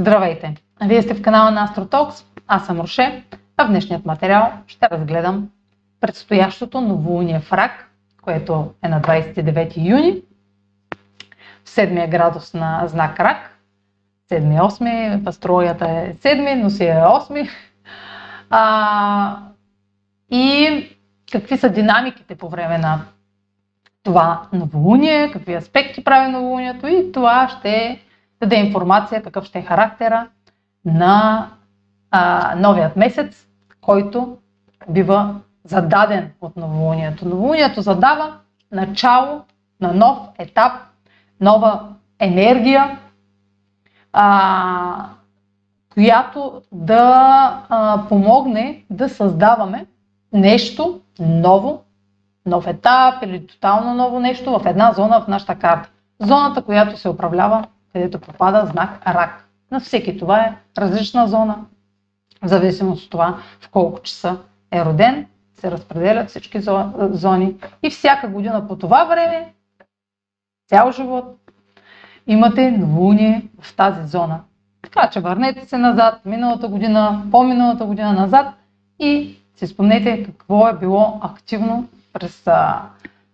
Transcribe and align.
Здравейте! 0.00 0.54
Вие 0.82 1.02
сте 1.02 1.14
в 1.14 1.22
канала 1.22 1.50
на 1.50 1.68
AstroTalks, 1.68 2.24
аз 2.46 2.66
съм 2.66 2.80
Роше, 2.80 3.24
а 3.56 3.64
в 3.64 3.68
днешният 3.68 4.06
материал 4.06 4.52
ще 4.66 4.88
разгледам 4.90 5.48
предстоящото 6.00 6.80
новолуние 6.80 7.40
в 7.40 7.52
Рак, 7.52 7.90
което 8.22 8.74
е 8.82 8.88
на 8.88 9.00
29 9.00 9.76
юни, 9.76 10.22
в 11.64 11.70
седмия 11.70 12.08
градус 12.08 12.54
на 12.54 12.82
знак 12.86 13.20
Рак. 13.20 13.58
7-8, 14.30 15.22
в 15.24 15.28
астрологията 15.28 15.90
е 15.90 16.14
7, 16.14 16.54
но 16.54 16.70
си 16.70 16.84
е 16.84 16.94
8. 16.94 17.48
А, 18.50 19.38
и 20.30 20.86
какви 21.32 21.58
са 21.58 21.70
динамиките 21.70 22.34
по 22.34 22.48
време 22.48 22.78
на 22.78 23.00
това 24.02 24.42
новолуние, 24.52 25.30
какви 25.30 25.54
аспекти 25.54 26.04
прави 26.04 26.32
новолунието 26.32 26.86
и 26.86 27.12
това 27.12 27.48
ще 27.48 28.00
даде 28.40 28.56
информация 28.56 29.22
какъв 29.22 29.44
ще 29.44 29.58
е 29.58 29.62
характера 29.62 30.28
на 30.84 31.46
а, 32.10 32.54
новият 32.56 32.96
месец, 32.96 33.46
който 33.80 34.36
бива 34.88 35.34
зададен 35.64 36.30
от 36.40 36.56
новолунието. 36.56 37.28
Новолунието 37.28 37.80
задава 37.80 38.34
начало 38.72 39.40
на 39.80 39.92
нов 39.92 40.18
етап, 40.38 40.72
нова 41.40 41.88
енергия, 42.18 42.98
а, 44.12 45.06
която 45.92 46.62
да 46.72 47.62
а, 47.68 48.02
помогне 48.08 48.84
да 48.90 49.08
създаваме 49.08 49.86
нещо 50.32 51.00
ново, 51.18 51.82
нов 52.46 52.66
етап 52.66 53.14
или 53.22 53.46
тотално 53.46 53.94
ново 53.94 54.20
нещо 54.20 54.58
в 54.58 54.66
една 54.66 54.92
зона 54.92 55.20
в 55.20 55.28
нашата 55.28 55.54
карта. 55.54 55.90
Зоната, 56.20 56.62
която 56.62 56.96
се 56.96 57.08
управлява, 57.08 57.64
където 57.92 58.20
попада 58.20 58.66
знак 58.66 59.06
Рак. 59.06 59.48
На 59.70 59.80
всеки 59.80 60.18
това 60.18 60.40
е 60.40 60.56
различна 60.78 61.28
зона, 61.28 61.56
в 62.42 62.48
зависимост 62.48 63.04
от 63.04 63.10
това 63.10 63.38
в 63.60 63.68
колко 63.68 64.02
часа 64.02 64.38
е 64.72 64.84
роден, 64.84 65.26
се 65.54 65.70
разпределят 65.70 66.28
всички 66.28 66.60
зони 66.98 67.56
и 67.82 67.90
всяка 67.90 68.28
година 68.28 68.68
по 68.68 68.76
това 68.76 69.04
време, 69.04 69.52
цял 70.68 70.92
живот, 70.92 71.38
имате 72.26 72.70
новолуние 72.70 73.48
в 73.60 73.76
тази 73.76 74.08
зона. 74.08 74.40
Така 74.82 75.10
че 75.10 75.20
върнете 75.20 75.68
се 75.68 75.78
назад, 75.78 76.20
миналата 76.24 76.68
година, 76.68 77.22
по-миналата 77.30 77.84
година 77.84 78.12
назад 78.12 78.46
и 78.98 79.36
си 79.56 79.66
спомнете 79.66 80.24
какво 80.24 80.68
е 80.68 80.78
било 80.78 81.18
активно 81.22 81.88
през... 82.12 82.44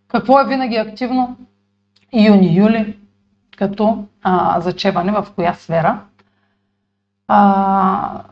Какво 0.08 0.40
е 0.40 0.46
винаги 0.46 0.76
активно 0.76 1.36
юни-юли 2.12 2.96
като 3.56 4.04
а, 4.22 4.60
зачеване 4.60 5.12
в 5.12 5.26
коя 5.34 5.54
сфера. 5.54 6.00
А, 7.28 8.22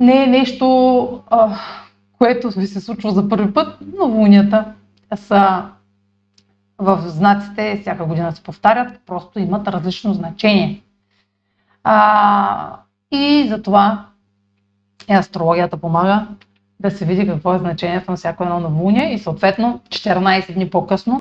не 0.00 0.24
е 0.24 0.26
нещо, 0.26 1.22
а, 1.30 1.58
което 2.18 2.50
ви 2.50 2.66
се 2.66 2.80
случва 2.80 3.10
за 3.10 3.28
първи 3.28 3.54
път, 3.54 3.78
но 3.98 4.04
лунията 4.04 4.72
са 5.14 5.64
в 6.78 7.02
знаците, 7.06 7.78
всяка 7.80 8.04
година 8.04 8.32
се 8.32 8.42
повтарят, 8.42 9.00
просто 9.06 9.38
имат 9.38 9.68
различно 9.68 10.14
значение. 10.14 10.82
А, 11.84 12.76
и 13.10 13.46
затова 13.48 14.06
и 15.10 15.12
астрологията 15.12 15.76
помага 15.76 16.26
да 16.80 16.90
се 16.90 17.04
види 17.04 17.26
какво 17.26 17.54
е 17.54 17.58
значението 17.58 18.10
на 18.10 18.16
всяко 18.16 18.42
едно 18.42 18.60
новолуние 18.60 19.14
и 19.14 19.18
съответно 19.18 19.80
14 19.88 20.54
дни 20.54 20.70
по-късно 20.70 21.20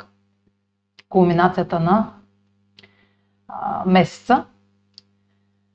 кулминацията 1.10 1.80
на 1.80 2.12
а, 3.50 3.84
месеца. 3.86 4.46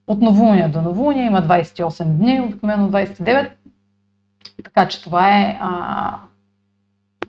От 0.07 0.21
новолуние 0.21 0.69
до 0.69 0.83
новолуние 0.83 1.27
има 1.27 1.43
28 1.43 2.05
дни, 2.05 2.41
обикновено 2.41 2.91
29. 2.91 3.51
Така 4.65 4.89
че 4.89 5.03
това 5.03 5.41
е 5.41 5.59
а, 5.61 6.19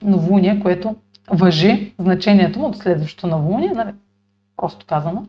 новолуние, 0.02 0.60
което 0.60 0.96
въжи 1.30 1.94
значението 1.98 2.58
му 2.58 2.66
от 2.66 2.76
следващото 2.76 3.26
новолуние, 3.26 3.70
нали? 3.70 3.94
просто 4.56 4.86
казано. 4.86 5.26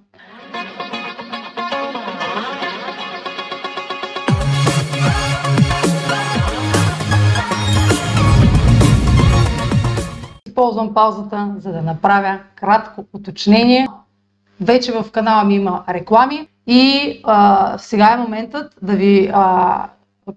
Използвам 10.48 10.94
паузата, 10.94 11.56
за 11.58 11.72
да 11.72 11.82
направя 11.82 12.40
кратко 12.56 13.06
уточнение. 13.14 13.88
Вече 14.62 14.92
в 14.92 15.12
канала 15.12 15.44
ми 15.44 15.56
има 15.56 15.84
реклами 15.90 16.48
и 16.68 17.22
а, 17.24 17.78
сега 17.78 18.14
е 18.14 18.18
моментът 18.18 18.76
да 18.82 18.94
ви 18.94 19.30
а, 19.34 19.90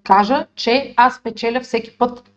кажа, 0.03 0.45
че 0.55 0.93
аз 0.97 1.23
печеля 1.23 1.59
всеки 1.59 1.97
път, 1.97 2.31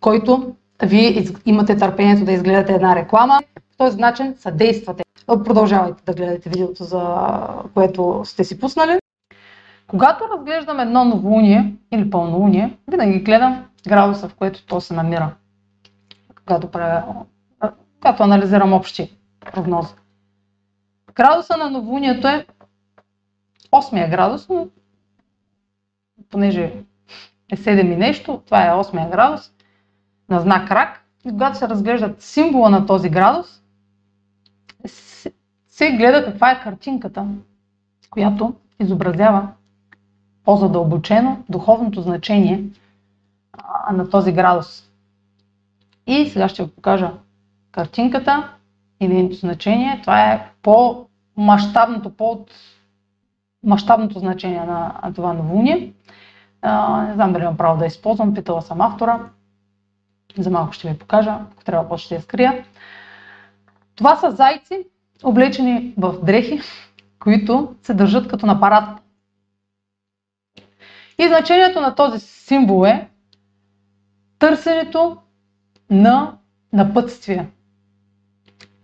който 0.00 0.54
вие 0.82 1.24
имате 1.46 1.76
търпението 1.76 2.24
да 2.24 2.32
изгледате 2.32 2.72
една 2.72 2.96
реклама. 2.96 3.40
По 3.54 3.84
този 3.84 3.98
начин 3.98 4.34
съдействате. 4.38 5.04
Продължавайте 5.26 6.02
да 6.06 6.14
гледате 6.14 6.48
видеото, 6.48 6.84
за 6.84 7.28
което 7.74 8.22
сте 8.24 8.44
си 8.44 8.60
пуснали. 8.60 8.98
Когато 9.86 10.24
разглеждам 10.36 10.80
едно 10.80 11.04
новолуние 11.04 11.74
или 11.92 12.10
пълнолуние, 12.10 12.78
винаги 12.90 13.20
гледам 13.20 13.64
градуса, 13.88 14.28
в 14.28 14.34
което 14.34 14.66
то 14.66 14.80
се 14.80 14.94
намира. 14.94 15.30
Когато, 16.46 16.66
правя, 16.70 17.02
когато 18.00 18.22
анализирам 18.22 18.72
общи 18.72 19.16
прогнози. 19.52 19.94
Градуса 21.14 21.56
на 21.56 21.70
новолунието 21.70 22.28
е 22.28 22.46
8 23.72 24.10
градус, 24.10 24.48
но 24.48 24.68
понеже 26.30 26.72
е 27.52 27.56
7 27.56 27.92
и 27.92 27.96
нещо, 27.96 28.42
това 28.46 28.66
е 28.66 28.70
8 28.70 29.10
градус 29.10 29.52
на 30.28 30.40
знак 30.40 30.70
рак. 30.70 31.04
И 31.24 31.30
когато 31.30 31.58
се 31.58 31.68
разглеждат 31.68 32.22
символа 32.22 32.70
на 32.70 32.86
този 32.86 33.08
градус, 33.08 33.62
се 35.68 35.92
гледа 35.92 36.24
каква 36.24 36.50
е 36.50 36.60
картинката, 36.60 37.26
която 38.10 38.54
изобразява 38.80 39.48
по-задълбочено 40.44 41.44
духовното 41.48 42.02
значение 42.02 42.64
на 43.92 44.10
този 44.10 44.32
градус. 44.32 44.90
И 46.06 46.28
сега 46.30 46.48
ще 46.48 46.64
ви 46.64 46.70
покажа 46.70 47.12
картинката 47.72 48.54
и 49.00 49.06
значение. 49.32 49.98
Това 50.00 50.22
е 50.24 50.50
по-масштабното, 50.62 52.10
по-масштабното 52.10 52.58
значение 54.18 54.60
на, 54.60 55.12
това 55.14 55.32
новолуние. 55.32 55.76
не 57.00 57.14
знам 57.14 57.32
дали 57.32 57.42
имам 57.42 57.56
право 57.56 57.78
да 57.78 57.86
използвам, 57.86 58.34
питала 58.34 58.62
съм 58.62 58.80
автора. 58.80 59.20
За 60.38 60.50
малко 60.50 60.72
ще 60.72 60.88
ви 60.88 60.98
покажа, 60.98 61.38
ако 61.52 61.64
трябва 61.64 61.88
после 61.88 62.04
ще 62.04 62.14
я 62.14 62.20
скрия. 62.20 62.64
Това 63.94 64.16
са 64.16 64.30
зайци, 64.30 64.84
облечени 65.24 65.94
в 65.98 66.24
дрехи, 66.24 66.60
които 67.18 67.74
се 67.82 67.94
държат 67.94 68.28
като 68.28 68.46
на 68.46 68.60
парад. 68.60 69.00
И 71.18 71.28
значението 71.28 71.80
на 71.80 71.94
този 71.94 72.20
символ 72.20 72.86
е 72.86 73.08
търсенето 74.38 75.16
на 75.90 76.36
напътствие. 76.72 77.48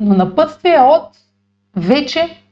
Но 0.01 0.15
напътствие 0.15 0.79
от 0.79 1.19
вече 1.77 2.43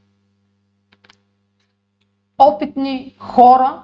опитни 2.37 3.15
хора, 3.19 3.81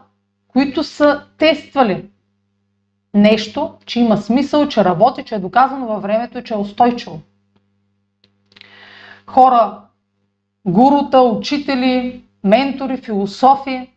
които 0.48 0.84
са 0.84 1.26
тествали 1.38 2.10
нещо, 3.14 3.74
че 3.86 4.00
има 4.00 4.18
смисъл, 4.18 4.68
че 4.68 4.86
работи, 4.86 5.24
че 5.24 5.36
е 5.36 5.40
доказано 5.40 5.88
във 5.88 6.02
времето 6.02 6.38
и 6.38 6.44
че 6.44 6.54
е 6.54 6.58
устойчиво. 6.58 7.22
Хора, 9.28 9.82
гурута, 10.66 11.22
учители, 11.22 12.24
ментори, 12.44 12.98
философи, 12.98 13.90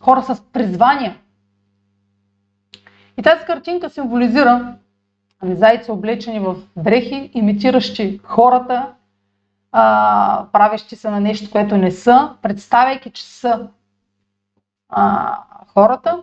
хора 0.00 0.22
с 0.22 0.42
призвания. 0.52 1.16
И 3.18 3.22
тази 3.22 3.44
картинка 3.44 3.90
символизира 3.90 4.74
ами, 5.40 5.56
зайци 5.56 5.90
облечени 5.90 6.40
в 6.40 6.56
дрехи, 6.76 7.30
имитиращи 7.34 8.20
хората, 8.24 8.92
а, 9.72 10.46
правещи 10.52 10.96
се 10.96 11.10
на 11.10 11.20
нещо, 11.20 11.50
което 11.50 11.76
не 11.76 11.90
са, 11.90 12.34
представяйки, 12.42 13.10
че 13.10 13.24
са 13.24 13.68
а, 14.88 15.38
хората, 15.66 16.22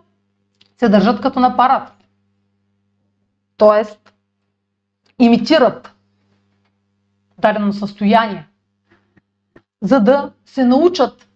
се 0.76 0.88
държат 0.88 1.20
като 1.20 1.40
на 1.40 1.56
парад. 1.56 1.92
Тоест, 3.56 4.12
имитират 5.18 5.94
дадено 7.38 7.72
състояние, 7.72 8.48
за 9.82 10.00
да 10.00 10.32
се 10.46 10.64
научат 10.64 11.28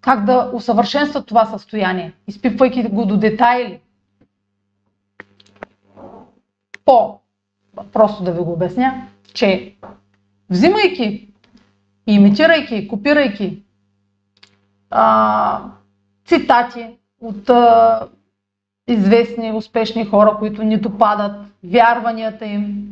как 0.00 0.24
да 0.24 0.50
усъвършенстват 0.54 1.26
това 1.26 1.46
състояние, 1.46 2.12
изпипвайки 2.26 2.82
го 2.82 3.06
до 3.06 3.16
детайли. 3.16 3.80
По, 6.86 7.20
просто 7.92 8.24
да 8.24 8.32
ви 8.32 8.40
го 8.40 8.52
обясня, 8.52 9.08
че 9.34 9.74
взимайки, 10.50 11.28
имитирайки, 12.06 12.88
копирайки 12.88 13.62
а, 14.90 15.60
цитати 16.24 16.86
от 17.20 17.50
а, 17.50 18.00
известни, 18.88 19.52
успешни 19.52 20.04
хора, 20.04 20.36
които 20.38 20.62
ни 20.62 20.76
допадат, 20.80 21.46
вярванията 21.64 22.46
им, 22.46 22.86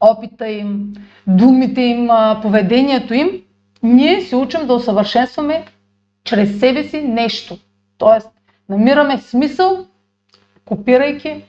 опита 0.00 0.48
им, 0.48 0.92
думите 1.26 1.80
им, 1.80 2.08
поведението 2.42 3.14
им, 3.14 3.42
ние 3.82 4.20
се 4.20 4.36
учим 4.36 4.66
да 4.66 4.74
усъвършенстваме 4.74 5.64
чрез 6.24 6.60
себе 6.60 6.84
си 6.84 7.02
нещо. 7.02 7.58
Тоест, 7.98 8.30
намираме 8.68 9.18
смисъл, 9.18 9.86
копирайки 10.64 11.44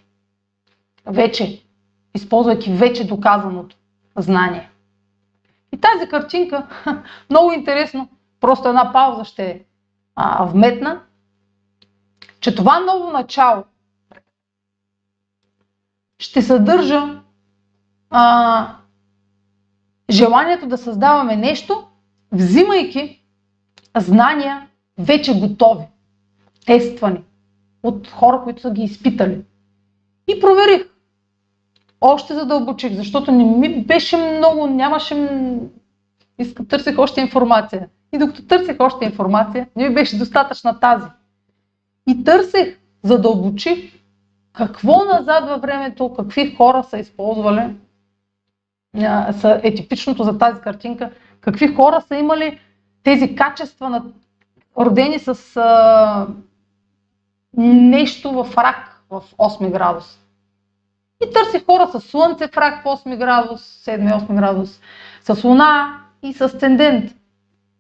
вече, 1.06 1.64
използвайки 2.14 2.74
вече 2.74 3.08
доказаното 3.08 3.76
знание. 4.16 4.70
И 5.72 5.78
тази 5.78 6.10
картинка, 6.10 6.68
много 7.30 7.52
интересно, 7.52 8.10
просто 8.40 8.70
една 8.70 8.94
пауза 8.94 9.24
ще 9.26 9.66
а, 10.16 10.46
вметна, 10.46 11.02
че 12.40 12.56
това 12.56 12.80
ново 12.80 13.12
начало 13.12 13.64
ще 16.20 16.42
съдържа 16.42 17.22
а, 18.10 18.76
желанието 20.10 20.68
да 20.68 20.78
създаваме 20.78 21.36
нещо, 21.36 21.88
взимайки 22.32 23.24
знания 23.98 24.68
вече 24.98 25.40
готови, 25.40 25.86
тествани 26.66 27.24
от 27.84 28.08
хора, 28.08 28.42
които 28.44 28.62
са 28.62 28.72
ги 28.72 28.82
изпитали. 28.82 29.46
И 30.28 30.40
проверих. 30.40 30.88
Още 32.02 32.34
задълбочих, 32.34 32.94
защото 32.94 33.32
не 33.32 33.44
ми 33.44 33.84
беше 33.84 34.18
много, 34.18 34.68
нямаше... 34.68 35.30
Иска, 36.40 36.68
търсих 36.68 37.00
още 37.00 37.22
информация. 37.22 37.90
И 38.14 38.18
докато 38.18 38.46
търсих 38.46 38.76
още 38.80 39.06
информация, 39.06 39.68
не 39.76 39.90
ми 39.90 39.96
беше 39.96 40.18
достатъчна 40.18 40.80
тази. 40.80 41.08
И 42.08 42.24
търсех, 42.24 42.80
задълбочих 43.04 44.02
какво 44.54 45.06
назад 45.06 45.50
във 45.50 45.62
времето, 45.62 46.14
какви 46.14 46.56
хора 46.56 46.84
са 46.84 46.98
използвали, 46.98 47.76
са, 49.32 49.62
е 49.64 49.76
типичното 49.76 50.24
за 50.24 50.38
тази 50.38 50.62
картинка, 50.62 51.12
какви 51.42 51.76
хора 51.76 52.02
са 52.02 52.16
имали 52.16 52.60
тези 53.04 53.36
качества, 53.36 53.90
на, 53.90 54.04
родени 54.78 55.20
с 55.20 55.58
а, 55.58 56.28
нещо 57.58 58.32
в 58.32 58.58
рак 58.58 59.04
в 59.10 59.24
8 59.38 59.72
градус. 59.72 60.21
И 61.26 61.34
търси 61.34 61.66
хора 61.66 61.88
с 61.94 62.02
слънце 62.02 62.48
в 62.48 62.58
рак 62.58 62.84
в 62.84 62.86
8 62.86 63.18
градус, 63.18 63.62
7-8 63.86 64.36
градус, 64.36 64.80
с 65.22 65.44
луна 65.44 66.00
и 66.24 66.34
с 66.34 66.58
тендент. 66.58 67.12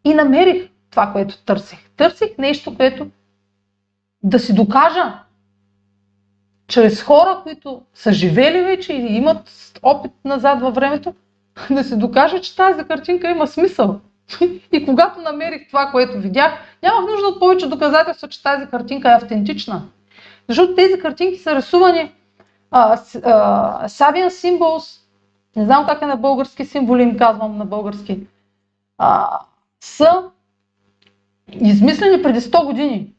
И 0.03 0.13
намерих 0.13 0.69
това, 0.91 1.11
което 1.11 1.37
търсих. 1.37 1.89
Търсих 1.89 2.37
нещо, 2.37 2.75
което 2.75 3.07
да 4.23 4.39
си 4.39 4.55
докажа 4.55 5.13
чрез 6.67 7.03
хора, 7.03 7.39
които 7.43 7.81
са 7.93 8.13
живели 8.13 8.61
вече 8.61 8.93
и 8.93 9.15
имат 9.15 9.71
опит 9.83 10.11
назад 10.25 10.61
във 10.61 10.75
времето, 10.75 11.13
да 11.69 11.83
се 11.83 11.95
докаже, 11.95 12.41
че 12.41 12.55
тази 12.55 12.83
картинка 12.83 13.29
има 13.29 13.47
смисъл. 13.47 13.99
И 14.71 14.85
когато 14.85 15.21
намерих 15.21 15.67
това, 15.67 15.91
което 15.91 16.19
видях, 16.19 16.53
нямах 16.83 17.11
нужда 17.11 17.27
от 17.27 17.39
повече 17.39 17.67
доказателства, 17.67 18.27
че 18.27 18.43
тази 18.43 18.65
картинка 18.65 19.11
е 19.11 19.15
автентична. 19.15 19.81
Защото 20.47 20.75
тези 20.75 20.99
картинки 20.99 21.37
са 21.37 21.55
рисувани 21.55 22.11
Савиан 22.71 24.29
Symbols, 24.29 25.01
не 25.55 25.65
знам 25.65 25.85
как 25.85 26.01
е 26.01 26.05
на 26.05 26.17
български 26.17 26.65
символи, 26.65 27.03
им 27.03 27.17
казвам 27.17 27.57
на 27.57 27.65
български, 27.65 28.27
а, 28.97 29.39
са 29.79 30.23
измислени 31.51 32.23
преди 32.23 32.39
100 32.39 32.65
години. 32.65 33.13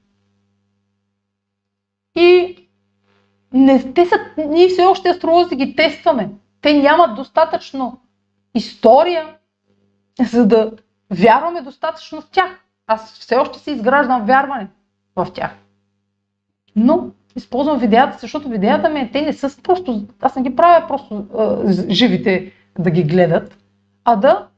И 2.14 2.56
не, 3.52 3.93
те 3.93 4.06
са, 4.06 4.16
ние 4.49 4.69
все 4.69 4.84
още 4.84 5.08
астролози 5.08 5.56
ги 5.56 5.76
тестваме. 5.76 6.31
Те 6.60 6.75
нямат 6.75 7.16
достатъчно 7.16 8.00
история, 8.55 9.37
за 10.32 10.46
да 10.46 10.72
вярваме 11.10 11.62
достатъчно 11.62 12.20
в 12.20 12.31
тях. 12.31 12.64
Аз 12.87 13.12
все 13.12 13.37
още 13.37 13.58
си 13.58 13.70
изграждам 13.70 14.26
вярване 14.26 14.69
в 15.16 15.26
тях. 15.34 15.50
Но 16.76 17.10
използвам 17.37 17.79
видеята, 17.79 18.19
защото 18.20 18.49
видеята 18.49 18.88
ми, 18.88 19.11
те 19.12 19.23
не 19.23 19.32
са 19.32 19.62
просто, 19.62 20.06
аз 20.20 20.37
не 20.37 20.43
ги 20.43 20.56
правя 20.56 20.87
просто 20.88 21.26
а, 21.38 21.73
живите 21.90 22.52
да 22.79 22.90
ги 22.90 23.02
гледат, 23.02 23.58
а 24.05 24.17
да 24.17 24.49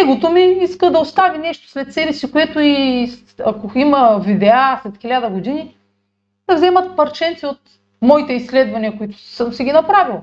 егото 0.00 0.30
ми 0.30 0.40
иска 0.40 0.90
да 0.90 0.98
остави 0.98 1.38
нещо 1.38 1.68
след 1.68 1.92
себе 1.92 2.12
си, 2.12 2.32
което 2.32 2.60
и 2.60 3.10
ако 3.46 3.78
има 3.78 4.20
видеа 4.24 4.80
след 4.82 4.98
хиляда 4.98 5.30
години, 5.30 5.76
да 6.48 6.54
вземат 6.54 6.96
парченци 6.96 7.46
от 7.46 7.60
моите 8.02 8.32
изследвания, 8.32 8.98
които 8.98 9.18
съм 9.18 9.52
си 9.52 9.64
ги 9.64 9.72
направил. 9.72 10.22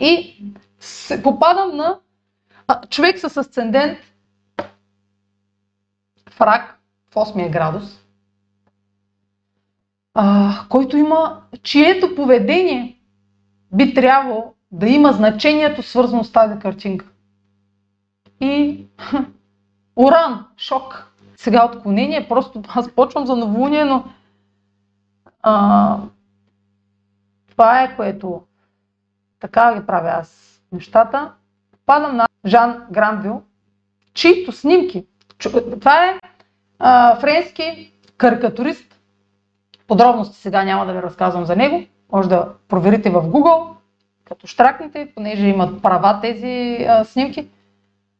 И 0.00 0.44
се 0.80 1.22
попадам 1.22 1.76
на 1.76 1.98
а, 2.68 2.80
човек 2.86 3.18
с 3.18 3.36
асцендент 3.36 3.98
в 6.30 6.40
рак 6.40 6.80
в 7.10 7.14
8 7.14 7.50
градус, 7.50 8.00
а, 10.14 10.52
който 10.68 10.96
има, 10.96 11.42
чието 11.62 12.14
поведение 12.14 13.00
би 13.72 13.94
трябвало 13.94 14.54
да 14.72 14.88
има 14.88 15.12
значението 15.12 15.82
свързано 15.82 16.24
с 16.24 16.32
тази 16.32 16.58
картинка. 16.58 17.06
И 18.40 18.86
уран, 19.96 20.46
шок. 20.56 21.06
Сега 21.36 21.66
отклонение, 21.66 22.28
просто 22.28 22.62
аз 22.68 22.90
почвам 22.90 23.26
за 23.26 23.36
новолуние, 23.36 23.84
но 23.84 24.04
а, 25.42 25.98
това 27.50 27.82
е 27.82 27.96
което 27.96 28.42
така 29.40 29.74
ги 29.80 29.86
правя 29.86 30.10
аз 30.10 30.60
нещата. 30.72 31.32
Падам 31.86 32.16
на 32.16 32.26
Жан 32.46 32.82
Гранвил, 32.90 33.42
чието 34.14 34.52
снимки. 34.52 35.06
Това 35.80 36.04
е 36.06 36.20
а, 36.78 37.16
френски 37.16 37.92
карикатурист. 38.16 38.99
Подробности 39.90 40.36
сега 40.36 40.64
няма 40.64 40.86
да 40.86 40.92
ви 40.92 41.02
разказвам 41.02 41.44
за 41.44 41.56
него. 41.56 41.82
Може 42.12 42.28
да 42.28 42.48
проверите 42.68 43.10
в 43.10 43.22
Google, 43.22 43.66
като 44.24 44.46
штракнете, 44.46 45.12
понеже 45.14 45.46
имат 45.46 45.82
права 45.82 46.20
тези 46.20 46.86
а, 46.88 47.04
снимки. 47.04 47.48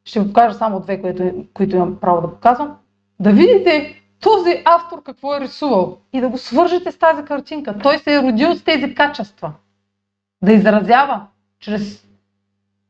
Ще 0.05 0.20
ви 0.20 0.26
покажа 0.26 0.55
само 0.55 0.81
две, 0.81 1.00
които, 1.00 1.32
които 1.55 1.76
имам 1.76 1.96
право 2.00 2.20
да 2.20 2.34
показвам. 2.34 2.76
Да 3.20 3.32
видите 3.32 4.02
този 4.20 4.62
автор 4.64 5.02
какво 5.02 5.34
е 5.34 5.40
рисувал 5.40 5.99
и 6.12 6.20
да 6.20 6.28
го 6.28 6.38
свържете 6.38 6.93
с 6.93 6.99
тази 6.99 7.25
картинка. 7.25 7.78
Той 7.78 7.99
се 7.99 8.14
е 8.14 8.23
родил 8.23 8.54
с 8.54 8.64
тези 8.64 8.95
качества. 8.95 9.52
Да 10.42 10.52
изразява 10.52 11.26
чрез 11.61 12.04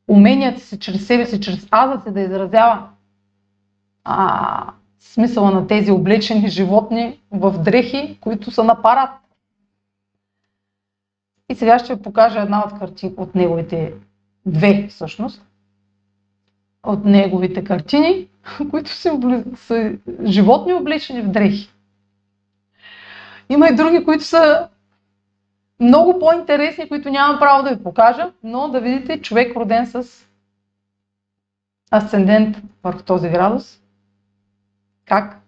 уменията 0.09 0.61
си, 0.61 0.79
чрез 0.79 1.07
себе 1.07 1.27
си, 1.27 1.41
чрез 1.41 1.69
аза 1.71 2.03
си 2.03 2.11
да 2.11 2.21
изразява 2.21 2.89
а, 4.05 4.73
смисъла 5.01 5.51
на 5.51 5.67
тези 5.67 5.91
облечени 5.91 6.49
животни 6.49 7.21
в 7.31 7.63
дрехи, 7.63 8.19
които 8.21 8.51
са 8.51 8.65
на 8.65 8.83
парад. 8.83 9.11
И 11.49 11.55
сега 11.55 11.79
ще 11.79 11.95
ви 11.95 12.03
покажа 12.03 12.41
една 12.41 12.65
от 12.67 12.79
картини, 12.79 13.15
от 13.17 13.35
неговите 13.35 13.95
две 14.47 14.87
всъщност, 14.87 15.47
от 16.83 17.05
неговите 17.05 17.65
картини, 17.65 18.29
които 18.71 18.91
са, 18.91 19.45
са 19.57 19.93
животни 20.25 20.75
облечени 20.75 21.23
в 21.23 21.29
дрехи. 21.31 21.71
Има 23.49 23.69
и 23.69 23.75
други, 23.75 24.05
които 24.05 24.25
са 24.25 24.69
много 25.81 26.19
по-интересни, 26.19 26.89
които 26.89 27.11
нямам 27.11 27.39
право 27.39 27.63
да 27.63 27.75
ви 27.75 27.83
покажа, 27.83 28.33
но 28.43 28.69
да 28.69 28.81
видите 28.81 29.21
човек 29.21 29.57
роден 29.57 29.87
с 29.87 30.27
асцендент 31.93 32.57
върху 32.83 33.03
този 33.03 33.29
градус, 33.29 33.80
как 35.11 35.41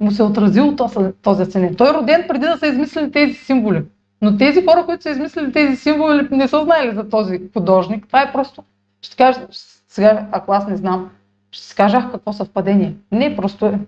му 0.00 0.10
се 0.10 0.22
е 0.22 0.24
отразил 0.24 0.76
този 1.22 1.42
асцендент. 1.42 1.78
Той 1.78 1.90
е 1.90 1.94
роден 1.94 2.24
преди 2.28 2.46
да 2.46 2.58
са 2.58 2.66
измислили 2.66 3.12
тези 3.12 3.34
символи. 3.34 3.82
Но 4.22 4.36
тези 4.36 4.64
хора, 4.64 4.86
които 4.86 5.02
са 5.02 5.10
измислили 5.10 5.52
тези 5.52 5.76
символи, 5.76 6.28
не 6.30 6.48
са 6.48 6.64
знаели 6.64 6.94
за 6.94 7.08
този 7.08 7.40
художник. 7.52 8.06
Това 8.06 8.22
е 8.22 8.32
просто, 8.32 8.62
ще 9.02 9.16
кажа, 9.16 9.40
сега, 9.88 10.26
ако 10.32 10.52
аз 10.52 10.66
не 10.66 10.76
знам, 10.76 11.10
ще 11.52 11.66
си 11.66 11.74
кажа, 11.74 12.08
какво 12.12 12.32
съвпадение. 12.32 12.94
Не, 13.12 13.36
просто 13.36 13.66
е. 13.66 13.78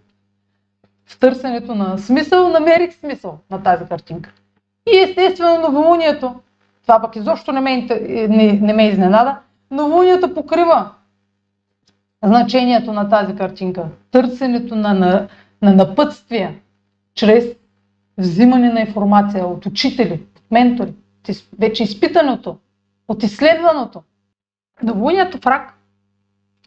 В 1.07 1.19
търсенето 1.19 1.75
на 1.75 1.99
смисъл 1.99 2.49
намерих 2.49 2.95
смисъл 2.95 3.39
на 3.51 3.63
тази 3.63 3.85
картинка. 3.85 4.33
И 4.93 4.99
естествено 4.99 5.61
новолунието, 5.61 6.35
това 6.83 7.01
пък 7.01 7.17
изобщо 7.17 7.53
не 7.53 7.61
ме, 7.61 7.87
не, 8.29 8.53
не 8.53 8.73
ме 8.73 8.89
изненада, 8.89 9.39
новолунието 9.71 10.35
покрива 10.35 10.91
значението 12.25 12.93
на 12.93 13.09
тази 13.09 13.37
картинка. 13.37 13.85
Търсенето 14.11 14.77
на, 14.77 14.95
на, 14.95 15.29
на 15.63 15.73
напътствия 15.75 16.55
чрез 17.15 17.45
взимане 18.19 18.73
на 18.73 18.81
информация 18.81 19.47
от 19.47 19.67
учители, 19.67 20.23
от 20.37 20.43
ментори, 20.51 20.93
вече 21.59 21.83
изпитаното, 21.83 22.59
от 23.09 23.23
изследваното. 23.23 24.03
Новолунието 24.83 25.39
в 25.39 25.47
рак 25.47 25.75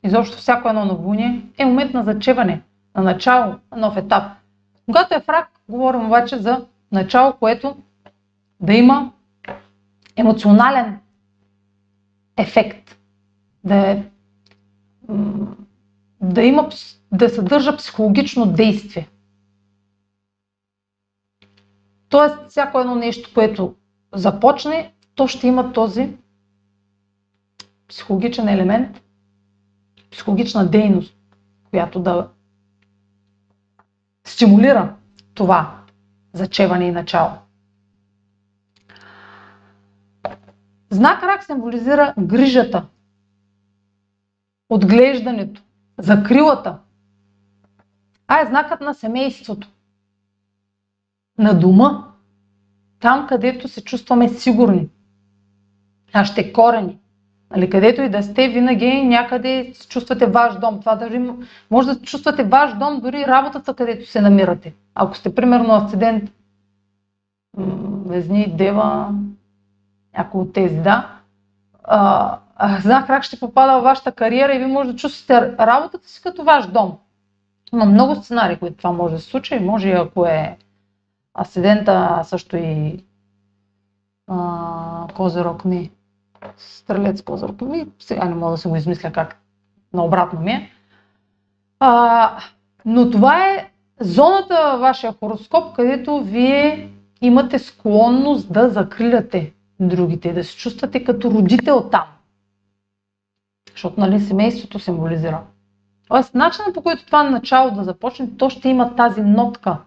изобщо 0.03 0.37
всяко 0.37 0.69
едно 0.69 0.85
новолуние 0.85 1.41
е 1.57 1.65
момент 1.65 1.93
на 1.93 2.03
зачеване, 2.03 2.61
на 2.95 3.03
начало, 3.03 3.55
на 3.71 3.77
нов 3.77 3.97
етап. 3.97 4.23
Когато 4.85 5.15
е 5.15 5.19
в 5.19 5.29
рак, 5.29 5.49
говорим 5.69 6.05
обаче 6.05 6.37
за 6.37 6.65
начало, 6.91 7.33
което 7.33 7.77
да 8.59 8.73
има 8.73 9.11
емоционален 10.15 10.99
ефект, 12.37 12.97
да, 13.63 13.75
е, 13.75 14.03
да 16.21 16.41
има, 16.41 16.69
да 17.11 17.29
съдържа 17.29 17.77
психологично 17.77 18.45
действие. 18.45 19.09
Тоест, 22.09 22.35
всяко 22.49 22.79
едно 22.79 22.95
нещо, 22.95 23.31
което 23.33 23.75
започне, 24.13 24.93
то 25.15 25.27
ще 25.27 25.47
има 25.47 25.73
този 25.73 26.17
психологичен 27.87 28.47
елемент, 28.47 29.01
психологична 30.11 30.69
дейност, 30.69 31.17
която 31.69 31.99
да 31.99 32.29
стимулира 34.25 34.95
това 35.33 35.81
зачеване 36.33 36.85
и 36.85 36.91
начало. 36.91 37.31
Знак 40.89 41.23
рак 41.23 41.43
символизира 41.43 42.13
грижата, 42.19 42.85
отглеждането, 44.69 45.61
закрилата. 45.97 46.77
А 48.27 48.41
е 48.41 48.45
знакът 48.45 48.81
на 48.81 48.93
семейството, 48.93 49.67
на 51.37 51.59
дома, 51.59 52.03
там 52.99 53.27
където 53.27 53.67
се 53.67 53.83
чувстваме 53.83 54.29
сигурни, 54.29 54.89
нашите 56.15 56.53
корени. 56.53 56.97
Нали, 57.51 57.69
където 57.69 58.01
и 58.01 58.09
да 58.09 58.23
сте, 58.23 58.49
винаги 58.49 59.03
някъде 59.03 59.71
се 59.73 59.87
чувствате 59.87 60.25
ваш 60.25 60.59
дом. 60.59 60.79
Това 60.79 60.95
дори 60.95 61.31
може 61.71 61.87
да 61.87 62.01
чувствате 62.01 62.43
ваш 62.43 62.77
дом, 62.77 62.99
дори 62.99 63.25
работата, 63.27 63.73
където 63.73 64.09
се 64.09 64.21
намирате. 64.21 64.73
Ако 64.95 65.17
сте, 65.17 65.35
примерно, 65.35 65.73
асцендент 65.73 66.31
Везни, 68.05 68.55
Дева, 68.57 69.13
някой 70.17 70.41
от 70.41 70.53
тези, 70.53 70.81
да. 70.81 71.19
А, 71.83 72.39
а, 72.59 72.81
знак 72.81 73.07
как 73.07 73.23
ще 73.23 73.39
попада 73.39 73.73
във 73.73 73.83
вашата 73.83 74.11
кариера 74.11 74.55
и 74.55 74.59
ви 74.59 74.65
може 74.65 74.91
да 74.91 74.95
чувствате 74.95 75.57
работата 75.59 76.09
си 76.09 76.21
като 76.21 76.43
ваш 76.43 76.67
дом. 76.67 76.97
Има 77.73 77.85
много 77.85 78.15
сценарии, 78.15 78.57
които 78.57 78.77
това 78.77 78.91
може 78.91 79.15
да 79.15 79.21
се 79.21 79.29
случи. 79.29 79.59
Може 79.59 79.89
и 79.89 79.91
ако 79.91 80.25
е 80.25 80.57
асцендента, 81.39 82.21
също 82.23 82.57
и 82.57 83.03
а, 84.27 85.07
Козерог, 85.15 85.65
не, 85.65 85.89
стрелец 86.57 87.21
Козерог, 87.21 87.61
ми, 87.61 87.87
сега 87.99 88.25
не 88.25 88.35
мога 88.35 88.51
да 88.51 88.57
се 88.57 88.69
го 88.69 88.75
измисля 88.75 89.11
как 89.11 89.41
наобратно 89.93 90.39
ми 90.39 90.51
е. 90.51 90.71
А, 91.79 92.37
но 92.85 93.11
това 93.11 93.45
е 93.45 93.71
зоната 93.99 94.69
във 94.71 94.79
вашия 94.79 95.13
хороскоп, 95.13 95.75
където 95.75 96.21
вие 96.21 96.89
имате 97.21 97.59
склонност 97.59 98.53
да 98.53 98.69
закриляте 98.69 99.53
другите, 99.79 100.33
да 100.33 100.43
се 100.43 100.57
чувствате 100.57 101.03
като 101.03 101.31
родител 101.31 101.89
там. 101.89 102.03
Защото 103.77 103.99
нали, 103.99 104.19
семейството 104.19 104.79
символизира. 104.79 105.43
Тоест, 106.07 106.35
начинът 106.35 106.73
по 106.73 106.81
който 106.81 107.05
това 107.05 107.23
начало 107.23 107.71
да 107.71 107.83
започне, 107.83 108.37
то 108.37 108.49
ще 108.49 108.69
има 108.69 108.95
тази 108.95 109.21
нотка. 109.21 109.77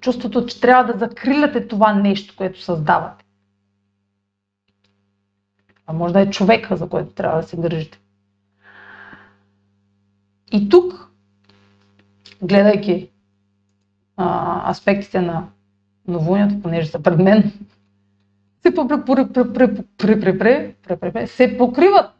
Чувството, 0.00 0.46
че 0.46 0.60
трябва 0.60 0.92
да 0.92 0.98
закриляте 0.98 1.68
това 1.68 1.94
нещо, 1.94 2.34
което 2.36 2.62
създавате. 2.62 3.24
А 5.86 5.92
може 5.92 6.14
да 6.14 6.20
е 6.20 6.30
човека, 6.30 6.76
за 6.76 6.88
който 6.88 7.14
трябва 7.14 7.40
да 7.40 7.46
се 7.48 7.56
грижите. 7.56 8.00
И 10.52 10.68
тук, 10.68 11.10
гледайки 12.42 13.10
а, 14.16 14.70
аспектите 14.70 15.20
на 15.20 15.48
новолунието, 16.08 16.62
понеже 16.62 16.86
са 16.86 17.02
пред 17.02 17.18
мен, 17.18 17.52
се 21.26 21.58
покриват 21.58 22.10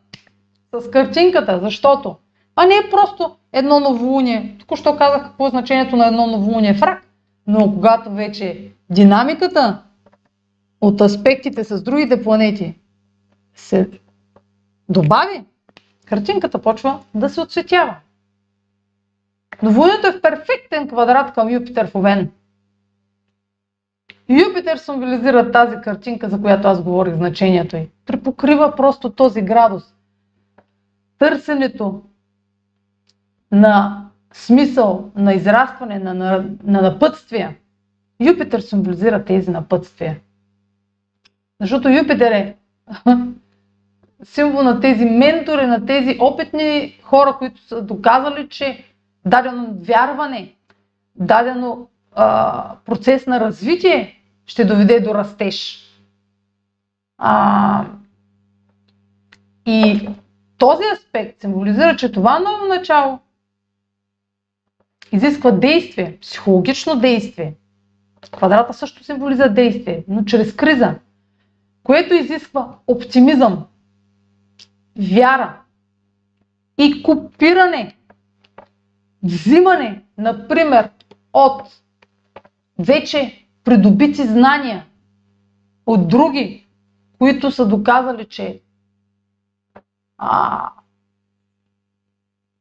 с 0.81 0.91
картинката, 0.91 1.61
защото 1.63 2.17
а 2.57 2.67
не 2.67 2.75
е 2.75 2.91
просто 2.91 3.37
едно 3.53 3.81
новолуние. 3.81 4.57
Току-що 4.59 4.97
казах 4.97 5.23
какво 5.23 5.47
е 5.47 5.51
значението 5.51 5.97
на 5.97 6.07
едно 6.07 6.27
новолуние 6.27 6.75
в 6.75 6.83
рак, 6.83 7.07
но 7.47 7.73
когато 7.75 8.11
вече 8.11 8.69
динамиката 8.91 9.83
от 10.81 11.01
аспектите 11.01 11.65
с 11.65 11.83
другите 11.83 12.23
планети 12.23 12.75
се 13.55 13.89
добави, 14.89 15.45
картинката 16.07 16.59
почва 16.59 17.01
да 17.15 17.29
се 17.29 17.41
отсветява. 17.41 17.97
Новолунието 19.63 20.07
е 20.07 20.13
в 20.13 20.21
перфектен 20.21 20.89
квадрат 20.89 21.35
към 21.35 21.51
Юпитер 21.51 21.91
в 21.91 21.95
Овен. 21.95 22.31
Юпитер 24.29 24.77
символизира 24.77 25.51
тази 25.53 25.77
картинка, 25.77 26.29
за 26.29 26.41
която 26.41 26.69
аз 26.69 26.83
говорих, 26.83 27.15
значението 27.15 27.77
й. 27.77 27.89
Препокрива 28.07 28.75
просто 28.77 29.11
този 29.11 29.43
градус. 29.43 29.95
Търсенето 31.19 32.03
на 33.53 34.05
смисъл, 34.33 35.11
на 35.17 35.35
израстване, 35.35 35.99
на, 35.99 36.15
на, 36.15 36.45
на 36.65 36.83
напътствия. 36.83 37.57
Юпитер 38.21 38.61
символизира 38.61 39.25
тези 39.25 39.51
напътствия. 39.51 40.21
Защото 41.61 41.89
Юпитер 41.89 42.33
е 42.33 42.57
символ 44.25 44.63
на 44.63 44.81
тези 44.81 45.05
ментори, 45.05 45.67
на 45.67 45.87
тези 45.87 46.19
опитни 46.21 46.99
хора, 47.03 47.37
които 47.39 47.61
са 47.61 47.83
доказали, 47.83 48.49
че 48.49 48.85
дадено 49.27 49.75
вярване, 49.81 50.55
дадено 51.17 51.89
а, 52.15 52.77
процес 52.85 53.27
на 53.27 53.41
развитие 53.41 54.21
ще 54.47 54.65
доведе 54.65 55.01
до 55.01 55.15
растеж. 55.15 55.81
А, 57.19 57.87
и 59.67 60.09
този 60.59 60.83
аспект 60.93 61.41
символизира, 61.41 61.97
че 61.97 62.13
това 62.13 62.39
ново 62.39 62.65
начало 62.65 63.19
изисква 65.13 65.51
действие, 65.51 66.19
психологично 66.21 66.97
действие. 66.97 67.55
Квадрата 68.31 68.75
също 68.75 69.05
символизира 69.05 69.55
действие, 69.55 70.05
но 70.09 70.25
чрез 70.25 70.57
криза, 70.57 70.95
което 71.83 72.15
изисква 72.15 72.79
оптимизъм, 72.87 73.67
вяра 74.97 75.61
и 76.79 77.03
копиране, 77.03 77.97
взимане, 79.23 80.03
например, 80.19 80.91
от 81.33 81.63
вече 82.79 83.47
придобити 83.65 84.27
знания 84.27 84.87
от 85.87 86.09
други, 86.09 86.67
които 87.19 87.51
са 87.51 87.69
доказали, 87.69 88.25
че 88.25 88.61
а, 90.19 90.71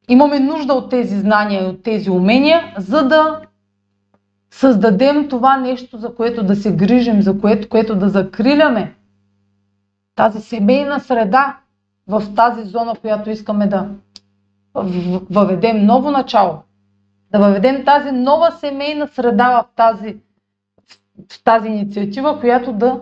имаме 0.08 0.40
нужда 0.40 0.74
от 0.74 0.90
тези 0.90 1.20
знания 1.20 1.62
и 1.62 1.66
от 1.66 1.82
тези 1.82 2.10
умения, 2.10 2.74
за 2.78 3.08
да 3.08 3.40
създадем 4.50 5.28
това 5.28 5.56
нещо, 5.56 5.98
за 5.98 6.14
което 6.14 6.42
да 6.42 6.56
се 6.56 6.76
грижим, 6.76 7.22
за 7.22 7.40
което, 7.40 7.68
което 7.68 7.96
да 7.96 8.08
закриляме. 8.08 8.94
Тази 10.14 10.40
семейна 10.40 11.00
среда 11.00 11.58
в 12.06 12.34
тази 12.34 12.64
зона, 12.64 12.94
която 13.00 13.30
искаме 13.30 13.66
да 13.66 13.88
въведем 15.30 15.86
ново 15.86 16.10
начало 16.10 16.62
да 17.34 17.40
въведем 17.40 17.84
тази 17.84 18.12
нова 18.12 18.52
семейна 18.52 19.08
среда 19.08 19.50
в 19.52 19.76
тази, 19.76 20.16
в 21.32 21.44
тази 21.44 21.68
инициатива, 21.68 22.40
която 22.40 22.72
да 22.72 23.00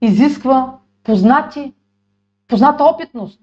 изисква 0.00 0.72
познати, 1.04 1.74
позната 2.48 2.84
опитност. 2.84 3.40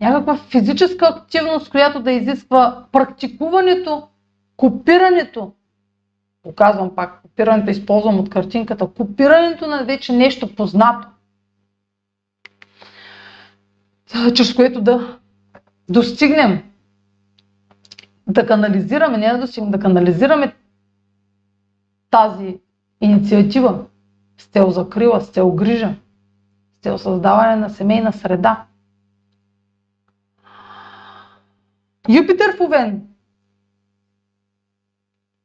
Някаква 0.00 0.36
физическа 0.36 1.06
активност, 1.06 1.70
която 1.70 2.00
да 2.00 2.12
изисква 2.12 2.84
практикуването, 2.92 4.08
копирането. 4.56 5.52
Показвам 6.42 6.94
пак, 6.94 7.22
копирането 7.22 7.70
използвам 7.70 8.20
от 8.20 8.30
картинката. 8.30 8.86
Копирането 8.86 9.66
на 9.66 9.84
вече 9.84 10.12
нещо 10.12 10.54
познато. 10.54 11.08
Чрез 14.34 14.54
което 14.54 14.80
да 14.80 15.18
достигнем, 15.88 16.72
да 18.26 18.46
канализираме, 18.46 19.18
не 19.18 19.32
да 19.32 19.38
достигнем, 19.38 19.70
да 19.70 19.80
канализираме 19.80 20.56
тази 22.10 22.60
инициатива 23.00 23.84
с 24.38 24.44
цел 24.44 24.70
закрила, 24.70 25.20
с 25.20 25.28
цел 25.28 25.52
грижа, 25.52 25.94
с 26.72 26.82
цел 26.82 26.98
създаване 26.98 27.56
на 27.56 27.70
семейна 27.70 28.12
среда. 28.12 28.66
Юпитер 32.08 32.56
в 32.56 32.60
Овен 32.60 33.06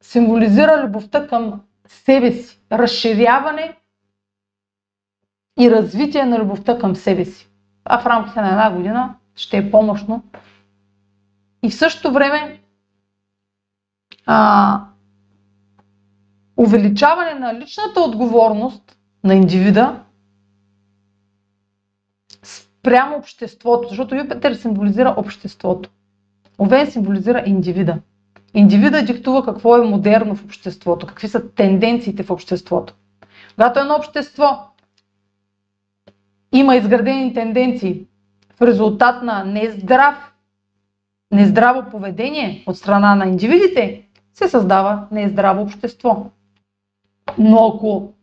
символизира 0.02 0.84
любовта 0.84 1.28
към 1.28 1.62
себе 1.88 2.32
си, 2.32 2.60
разширяване 2.72 3.78
и 5.60 5.72
развитие 5.72 6.26
на 6.26 6.40
любовта 6.40 6.80
към 6.80 6.96
себе 6.96 7.26
си. 7.26 7.50
А 7.86 8.00
в 8.00 8.06
рамките 8.06 8.42
на 8.42 8.50
една 8.50 8.72
година 8.72 9.17
ще 9.38 9.58
е 9.58 9.72
помощно 9.72 10.24
и 11.64 11.70
в 11.70 11.76
същото 11.76 12.14
време 12.14 12.62
а, 14.26 14.82
увеличаване 16.58 17.34
на 17.34 17.60
личната 17.60 18.02
отговорност 18.02 18.98
на 19.24 19.36
индивида 19.36 20.04
спрямо 22.44 23.18
обществото, 23.18 23.88
защото 23.90 24.16
Юпитер 24.16 24.54
символизира 24.54 25.16
обществото. 25.18 25.90
Овен 26.60 26.92
символизира 26.92 27.44
индивида. 27.46 28.00
Индивида 28.54 29.06
диктува 29.06 29.46
какво 29.46 29.78
е 29.78 29.88
модерно 29.88 30.36
в 30.36 30.46
обществото, 30.46 31.08
какви 31.08 31.28
са 31.28 31.50
тенденциите 31.50 32.24
в 32.24 32.30
обществото. 32.30 32.94
Когато 33.56 33.80
едно 33.80 33.96
общество 33.96 34.70
има 36.52 36.76
изградени 36.76 37.34
тенденции 37.34 38.06
в 38.60 38.62
резултат 38.62 39.24
на 39.24 39.44
нездрав, 39.44 40.34
нездраво 41.32 41.90
поведение 41.92 42.64
от 42.68 42.78
страна 42.78 43.16
на 43.16 43.26
индивидите, 43.26 44.08
се 44.34 44.48
създава 44.48 45.08
нездраво 45.12 45.62
общество. 45.62 46.32
Но 47.38 47.68
ако 47.68 48.14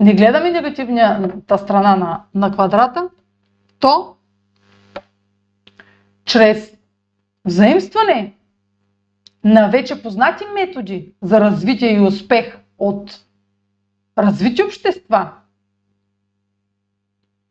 не 0.00 0.14
гледаме 0.14 0.50
негативната 0.50 1.58
страна 1.58 1.96
на, 1.96 2.24
на 2.34 2.52
квадрата, 2.52 3.08
то 3.78 4.16
чрез 6.24 6.72
взаимстване 7.44 8.34
на 9.44 9.68
вече 9.68 10.02
познати 10.02 10.44
методи 10.54 11.14
за 11.22 11.40
развитие 11.40 11.96
и 11.96 12.00
успех 12.00 12.58
от 12.78 13.24
развити 14.18 14.62
общества, 14.62 15.32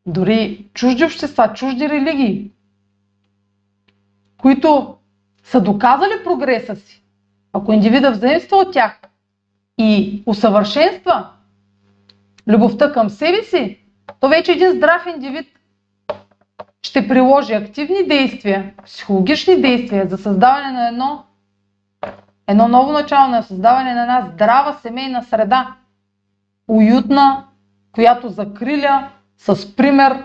дори 0.05 0.69
чужди 0.73 1.03
общества, 1.03 1.53
чужди 1.53 1.89
религии, 1.89 2.51
които 4.37 4.97
са 5.43 5.61
доказали 5.61 6.23
прогреса 6.23 6.75
си, 6.75 7.03
ако 7.53 7.73
индивида 7.73 8.11
взаимства 8.11 8.57
от 8.57 8.73
тях 8.73 8.99
и 9.77 10.23
усъвършенства 10.25 11.29
любовта 12.47 12.91
към 12.91 13.09
себе 13.09 13.43
си, 13.43 13.79
то 14.19 14.29
вече 14.29 14.51
един 14.51 14.71
здрав 14.71 15.05
индивид 15.05 15.47
ще 16.81 17.07
приложи 17.07 17.53
активни 17.53 18.07
действия, 18.07 18.73
психологични 18.85 19.61
действия 19.61 20.07
за 20.07 20.17
създаване 20.17 20.71
на 20.71 20.87
едно, 20.87 21.23
едно 22.47 22.67
ново 22.67 22.91
начало 22.91 23.27
на 23.27 23.43
създаване 23.43 23.93
на 23.93 24.01
една 24.01 24.29
здрава 24.33 24.73
семейна 24.73 25.23
среда, 25.23 25.75
уютна, 26.67 27.45
която 27.91 28.29
закриля 28.29 29.09
с 29.41 29.75
пример, 29.75 30.23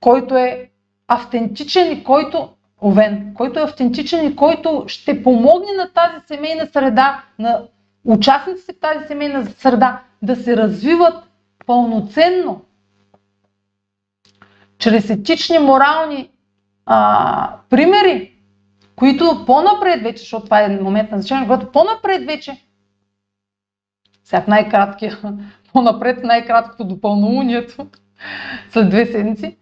който 0.00 0.36
е 0.36 0.70
автентичен 1.08 1.92
и 1.92 2.04
който 2.04 2.48
Овен, 2.82 3.34
който 3.34 3.58
е 3.58 3.62
автентичен 3.62 4.26
и 4.26 4.36
който 4.36 4.84
ще 4.86 5.22
помогне 5.22 5.72
на 5.76 5.92
тази 5.92 6.26
семейна 6.26 6.66
среда, 6.66 7.24
на 7.38 7.62
участниците 8.04 8.72
в 8.72 8.80
тази 8.80 9.06
семейна 9.06 9.46
среда 9.46 10.02
да 10.22 10.36
се 10.36 10.56
развиват 10.56 11.24
пълноценно, 11.66 12.64
чрез 14.78 15.10
етични, 15.10 15.58
морални 15.58 16.30
а, 16.86 17.56
примери, 17.70 18.38
които 18.96 19.44
по-напред 19.46 20.02
вече, 20.02 20.18
защото 20.18 20.44
това 20.44 20.62
е 20.62 20.68
момент 20.68 21.10
на 21.10 21.18
значение, 21.18 21.44
когато 21.44 21.72
по-напред 21.72 22.26
вече, 22.26 22.64
сега 24.24 24.44
най-краткия, 24.48 25.18
по-напред 25.72 26.24
най-краткото 26.24 26.84
до 26.84 27.00
пълнолунието, 27.00 27.86
след 28.70 28.90
две 28.90 29.06
седмици, 29.06 29.56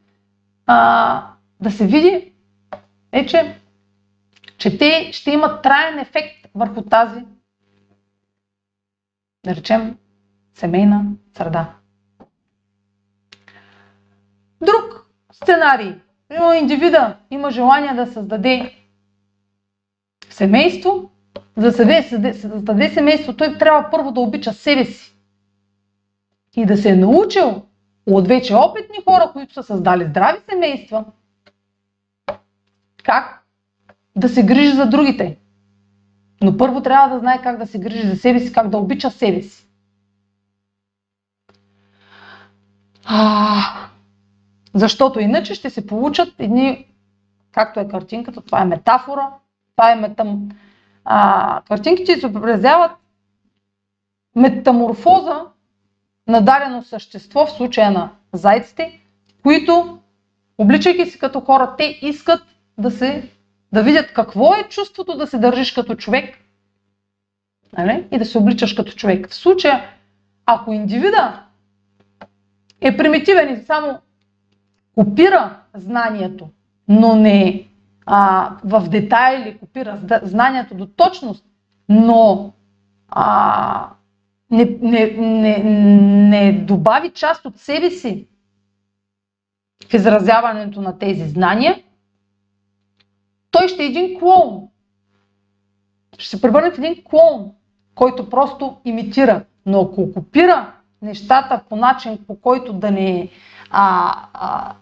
а, 0.67 1.26
да 1.61 1.71
се 1.71 1.87
види, 1.87 2.33
е, 3.12 3.26
че, 3.26 3.59
че 4.59 4.79
те 4.79 5.11
ще 5.12 5.31
имат 5.31 5.62
траен 5.62 5.99
ефект 5.99 6.47
върху 6.55 6.83
тази 6.83 7.25
да 9.45 9.54
речем, 9.54 9.97
семейна 10.54 11.04
среда. 11.37 11.75
Друг 14.61 15.11
сценарий. 15.32 15.95
Примерно 16.28 16.52
индивида 16.52 17.17
има 17.30 17.50
желание 17.50 17.95
да 17.95 18.06
създаде 18.06 18.75
семейство. 20.30 21.11
За 21.56 21.85
да 22.19 22.35
създаде 22.35 22.89
семейство, 22.89 23.37
той 23.37 23.58
трябва 23.58 23.91
първо 23.91 24.13
да 24.13 24.21
обича 24.21 24.52
себе 24.52 24.85
си. 24.85 25.15
И 26.56 26.67
да 26.67 26.76
се 26.76 26.91
е 26.91 26.97
научил 26.97 27.63
от 28.06 28.28
вече 28.28 28.54
опитни 28.54 28.99
хора, 29.08 29.30
които 29.32 29.54
са 29.54 29.63
създали 29.63 30.04
здрави 30.04 30.39
семейства, 30.50 31.04
как 33.04 33.45
да 34.17 34.28
се 34.28 34.47
грижи 34.47 34.73
за 34.73 34.86
другите. 34.86 35.39
Но 36.43 36.56
първо 36.56 36.82
трябва 36.82 37.15
да 37.15 37.21
знае 37.21 37.43
как 37.43 37.58
да 37.58 37.67
се 37.67 37.78
грижи 37.78 38.08
за 38.08 38.17
себе 38.17 38.41
си, 38.41 38.52
как 38.52 38.69
да 38.69 38.78
обича 38.78 39.10
себе 39.10 39.43
си. 39.43 39.67
А, 43.04 43.60
защото 44.75 45.21
иначе 45.21 45.54
ще 45.54 45.71
се 45.71 45.86
получат 45.86 46.34
едни, 46.39 46.86
както 47.52 47.80
е 47.80 47.89
картинката, 47.89 48.41
това 48.41 48.63
е 48.63 48.65
метафора, 48.65 49.30
това 49.76 49.93
е 49.93 49.97
метам... 49.97 50.49
А, 51.04 51.63
картинките 51.69 52.13
изобразяват 52.13 52.91
метаморфоза 54.36 55.47
на 56.30 56.40
дадено 56.40 56.82
същество, 56.82 57.47
в 57.47 57.52
случая 57.52 57.90
на 57.90 58.10
зайците, 58.32 59.00
които, 59.43 59.99
обличайки 60.58 61.06
се 61.06 61.19
като 61.19 61.40
хора, 61.40 61.75
те 61.78 61.99
искат 62.02 62.43
да 62.78 62.90
се 62.90 63.30
да 63.73 63.82
видят 63.82 64.12
какво 64.12 64.54
е 64.54 64.69
чувството 64.69 65.16
да 65.16 65.26
се 65.26 65.38
държиш 65.38 65.73
като 65.73 65.95
човек 65.95 66.38
нали? 67.78 68.08
и 68.10 68.19
да 68.19 68.25
се 68.25 68.38
обличаш 68.38 68.73
като 68.73 68.93
човек. 68.93 69.28
В 69.28 69.34
случая, 69.34 69.84
ако 70.47 70.73
индивида 70.73 71.43
е 72.80 72.97
примитивен 72.97 73.54
и 73.54 73.62
само 73.62 73.99
копира 74.95 75.56
знанието, 75.75 76.49
но 76.88 77.16
не 77.16 77.66
а, 78.06 78.50
в 78.64 78.88
детайли 78.88 79.58
копира 79.58 79.99
знанието 80.23 80.75
до 80.75 80.86
точност, 80.86 81.45
но 81.88 82.52
а, 83.08 83.90
не, 84.50 84.78
не, 84.80 85.06
не, 85.17 85.58
не 86.28 86.52
добави 86.52 87.10
част 87.10 87.45
от 87.45 87.56
себе 87.56 87.91
си 87.91 88.26
в 89.89 89.95
изразяването 89.95 90.82
на 90.82 90.99
тези 90.99 91.28
знания, 91.28 91.82
той 93.50 93.69
ще 93.69 93.82
е 93.82 93.86
един 93.86 94.19
клоун. 94.19 94.69
Ще 96.19 96.28
се 96.28 96.43
превърне 96.43 96.71
в 96.71 96.78
един 96.78 97.04
клоун, 97.04 97.52
който 97.95 98.30
просто 98.30 98.76
имитира. 98.84 99.45
Но 99.67 99.80
ако 99.80 100.13
копира 100.13 100.73
нещата 101.02 101.60
по 101.69 101.76
начин, 101.76 102.19
по 102.26 102.41
който 102.41 102.73
да 102.73 102.91
не 102.91 103.28
а, 103.71 104.15
а, 104.32 104.75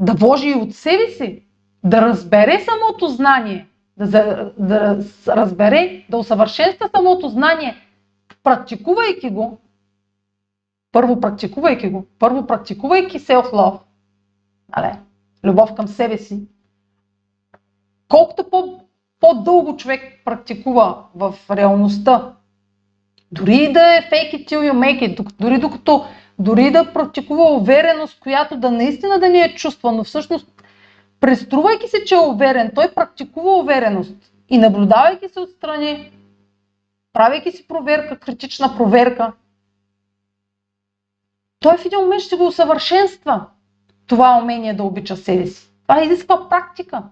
да 0.00 0.12
вложи 0.14 0.54
от 0.54 0.74
себе 0.74 1.08
си, 1.08 1.42
да 1.84 2.02
разбере 2.02 2.60
самото 2.60 3.08
знание, 3.08 3.66
да, 3.96 4.52
да 4.58 4.98
разбере, 5.28 6.04
да 6.10 6.16
усъвършенства 6.16 6.88
самото 6.96 7.28
знание, 7.28 7.85
практикувайки 8.46 9.30
го, 9.30 9.58
първо 10.92 11.20
практикувайки 11.20 11.88
го, 11.88 12.06
първо 12.18 12.46
практикувайки 12.46 13.20
self-love, 13.20 13.78
нали, 14.76 14.92
любов 15.44 15.74
към 15.74 15.88
себе 15.88 16.18
си, 16.18 16.46
колкото 18.08 18.50
по, 18.50 18.80
по-дълго 19.20 19.76
човек 19.76 20.00
практикува 20.24 21.04
в 21.14 21.34
реалността, 21.50 22.32
дори 23.32 23.72
да 23.72 23.96
е 23.96 24.00
fake 24.00 24.34
it 24.34 24.48
till 24.48 24.72
you 24.72 24.72
make 24.72 25.16
it, 25.16 25.32
дори 25.40 25.58
докато 25.58 26.06
дори 26.38 26.70
да 26.70 26.92
практикува 26.92 27.44
увереност, 27.44 28.20
която 28.20 28.56
да 28.56 28.70
наистина 28.70 29.18
да 29.18 29.28
ни 29.28 29.40
е 29.40 29.54
чувства, 29.54 29.92
но 29.92 30.04
всъщност 30.04 30.62
преструвайки 31.20 31.88
се, 31.88 32.04
че 32.04 32.14
е 32.14 32.18
уверен, 32.18 32.72
той 32.74 32.94
практикува 32.94 33.58
увереност 33.58 34.32
и 34.48 34.58
наблюдавайки 34.58 35.28
се 35.28 35.40
отстрани, 35.40 36.10
правейки 37.16 37.52
си 37.52 37.68
проверка, 37.68 38.18
критична 38.18 38.76
проверка, 38.76 39.32
той 41.60 41.76
в 41.76 41.84
един 41.86 41.98
момент 41.98 42.22
ще 42.22 42.36
го 42.36 42.46
усъвършенства 42.46 43.44
това 44.06 44.38
умение 44.42 44.74
да 44.74 44.82
обича 44.82 45.16
себе 45.16 45.46
си. 45.46 45.70
Това 45.82 46.02
изисква 46.02 46.48
практика. 46.48 47.02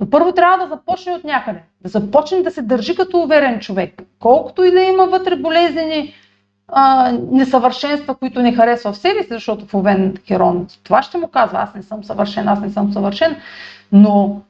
Но 0.00 0.10
първо 0.10 0.32
трябва 0.32 0.58
да 0.58 0.74
започне 0.74 1.12
от 1.12 1.24
някъде. 1.24 1.62
Да 1.80 1.88
започне 1.88 2.42
да 2.42 2.50
се 2.50 2.62
държи 2.62 2.96
като 2.96 3.18
уверен 3.18 3.60
човек. 3.60 4.02
Колкото 4.18 4.64
и 4.64 4.70
да 4.70 4.80
има 4.80 5.06
вътре 5.06 5.36
болезнени 5.36 6.14
а, 6.68 7.12
несъвършенства, 7.30 8.14
които 8.14 8.42
не 8.42 8.54
харесва 8.54 8.92
в 8.92 8.98
себе 8.98 9.22
си, 9.22 9.28
защото 9.30 9.66
в 9.66 9.74
Овен 9.74 10.16
Херон 10.26 10.66
това 10.82 11.02
ще 11.02 11.18
му 11.18 11.28
казва, 11.28 11.58
аз 11.58 11.74
не 11.74 11.82
съм 11.82 12.04
съвършен, 12.04 12.48
аз 12.48 12.60
не 12.60 12.70
съм 12.70 12.92
съвършен, 12.92 13.36
но 13.92 14.40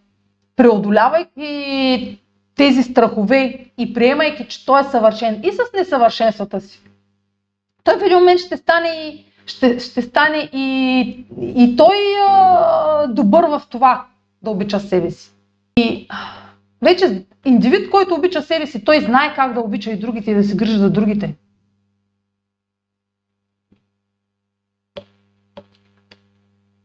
преодолявайки 0.56 2.21
тези 2.54 2.82
страхове 2.82 3.66
и 3.78 3.94
приемайки, 3.94 4.48
че 4.48 4.66
той 4.66 4.80
е 4.80 4.84
съвършен 4.84 5.40
и 5.44 5.52
с 5.52 5.58
несъвършенствата 5.74 6.60
си, 6.60 6.82
той 7.84 7.98
в 7.98 8.02
един 8.02 8.18
момент 8.18 8.40
ще 8.40 8.56
стане 8.56 8.88
и 8.88 9.24
ще, 9.46 9.78
ще 9.80 10.02
стане 10.02 10.50
и, 10.52 11.00
и 11.40 11.76
той 11.76 11.96
а, 12.28 13.06
добър 13.06 13.44
в 13.44 13.62
това 13.70 14.06
да 14.42 14.50
обича 14.50 14.80
себе 14.80 15.10
си. 15.10 15.30
И 15.76 16.08
вече 16.82 17.24
индивид, 17.44 17.90
който 17.90 18.14
обича 18.14 18.42
себе 18.42 18.66
си, 18.66 18.84
той 18.84 19.00
знае 19.00 19.34
как 19.34 19.54
да 19.54 19.60
обича 19.60 19.90
и 19.90 19.98
другите 19.98 20.30
и 20.30 20.34
да 20.34 20.44
се 20.44 20.56
грижи 20.56 20.78
за 20.78 20.90
другите. 20.90 21.34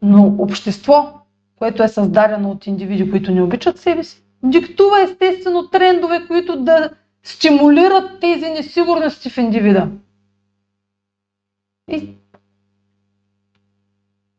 Но 0.01 0.35
общество, 0.39 1.13
което 1.55 1.83
е 1.83 1.87
създадено 1.87 2.51
от 2.51 2.67
индивиди, 2.67 3.11
които 3.11 3.31
не 3.31 3.41
обичат 3.41 3.79
себе 3.79 4.03
си, 4.03 4.23
диктува 4.43 5.01
естествено 5.03 5.69
трендове, 5.69 6.27
които 6.27 6.63
да 6.63 6.89
стимулират 7.23 8.19
тези 8.19 8.49
несигурности 8.49 9.29
в 9.29 9.37
индивида. 9.37 9.89
И 11.91 12.15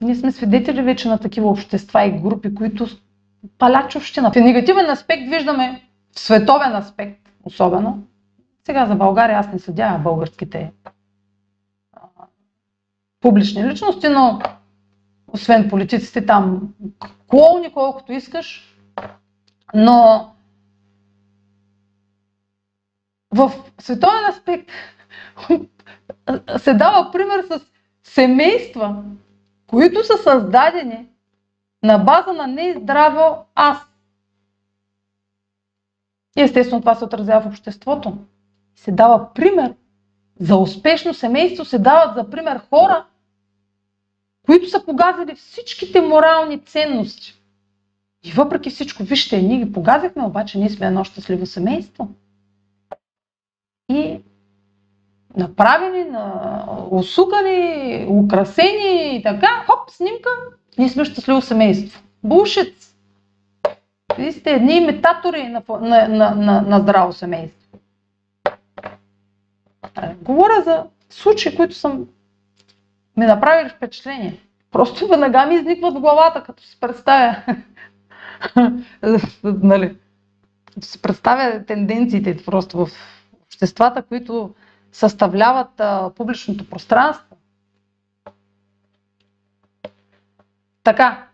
ние 0.00 0.14
сме 0.14 0.32
свидетели 0.32 0.82
вече 0.82 1.08
на 1.08 1.18
такива 1.18 1.48
общества 1.48 2.04
и 2.04 2.20
групи, 2.20 2.54
които 2.54 2.86
палят 3.58 3.90
чувщина. 3.90 4.30
В 4.32 4.36
негативен 4.36 4.90
аспект 4.90 5.28
виждаме, 5.28 5.82
в 6.12 6.20
световен 6.20 6.76
аспект 6.76 7.30
особено, 7.44 8.02
сега 8.66 8.86
за 8.86 8.94
България 8.94 9.38
аз 9.38 9.52
не 9.52 9.58
съдя 9.58 10.00
българските 10.04 10.72
публични 13.20 13.70
личности, 13.70 14.08
но 14.08 14.40
освен 15.28 15.70
политиците 15.70 16.26
там 16.26 16.74
клоуни 17.26 17.72
колкото 17.72 18.12
искаш, 18.12 18.77
но 19.74 20.30
в 23.30 23.52
световен 23.80 24.24
аспект 24.24 24.70
се 26.58 26.74
дава 26.74 27.12
пример 27.12 27.44
с 27.50 27.60
семейства, 28.02 29.02
които 29.66 30.04
са 30.04 30.16
създадени 30.16 31.08
на 31.82 31.98
база 31.98 32.32
на 32.32 32.46
нездраво 32.46 33.44
аз. 33.54 33.78
И 36.36 36.42
естествено 36.42 36.80
това 36.80 36.94
се 36.94 37.04
отразява 37.04 37.40
в 37.40 37.46
обществото. 37.46 38.16
Се 38.76 38.92
дава 38.92 39.34
пример 39.34 39.74
за 40.40 40.56
успешно 40.56 41.14
семейство, 41.14 41.64
се 41.64 41.78
дават 41.78 42.14
за 42.14 42.30
пример 42.30 42.60
хора, 42.70 43.06
които 44.46 44.68
са 44.70 44.84
погазили 44.84 45.34
всичките 45.34 46.00
морални 46.00 46.64
ценности. 46.64 47.37
И 48.28 48.32
въпреки 48.32 48.70
всичко, 48.70 49.02
вижте, 49.02 49.42
ние 49.42 49.58
ги 49.58 49.72
погазихме, 49.72 50.24
обаче 50.24 50.58
ние 50.58 50.70
сме 50.70 50.86
едно 50.86 51.04
щастливо 51.04 51.46
семейство. 51.46 52.08
И 53.90 54.20
направени, 55.36 56.04
на, 56.04 56.64
усукани, 56.90 58.06
украсени 58.10 59.16
и 59.16 59.22
така, 59.22 59.64
хоп, 59.66 59.90
снимка, 59.90 60.30
ние 60.78 60.88
сме 60.88 61.04
щастливо 61.04 61.40
семейство. 61.40 62.02
Бушец! 62.24 62.94
Вие 64.18 64.32
сте 64.32 64.50
едни 64.50 64.74
имитатори 64.74 65.48
на, 65.48 65.62
на, 65.68 66.08
на, 66.08 66.34
на, 66.34 66.60
на 66.60 66.80
здраво 66.80 67.12
семейство. 67.12 67.78
Говоря 70.22 70.62
за 70.64 70.84
случаи, 71.10 71.56
които 71.56 71.74
съм 71.74 72.06
ми 73.16 73.26
направили 73.26 73.68
впечатление. 73.68 74.38
Просто 74.70 75.08
веднага 75.08 75.46
ми 75.46 75.54
изникват 75.54 75.94
в 75.94 76.00
главата, 76.00 76.42
като 76.42 76.62
си 76.62 76.80
представя. 76.80 77.36
нали, 79.44 79.96
си 80.80 81.02
представя 81.02 81.64
тенденциите 81.64 82.44
просто 82.44 82.86
в 82.86 82.90
обществата, 83.44 84.02
които 84.02 84.54
съставляват 84.92 85.80
а, 85.80 86.10
публичното 86.16 86.70
пространство. 86.70 87.36
Така, 90.82 91.26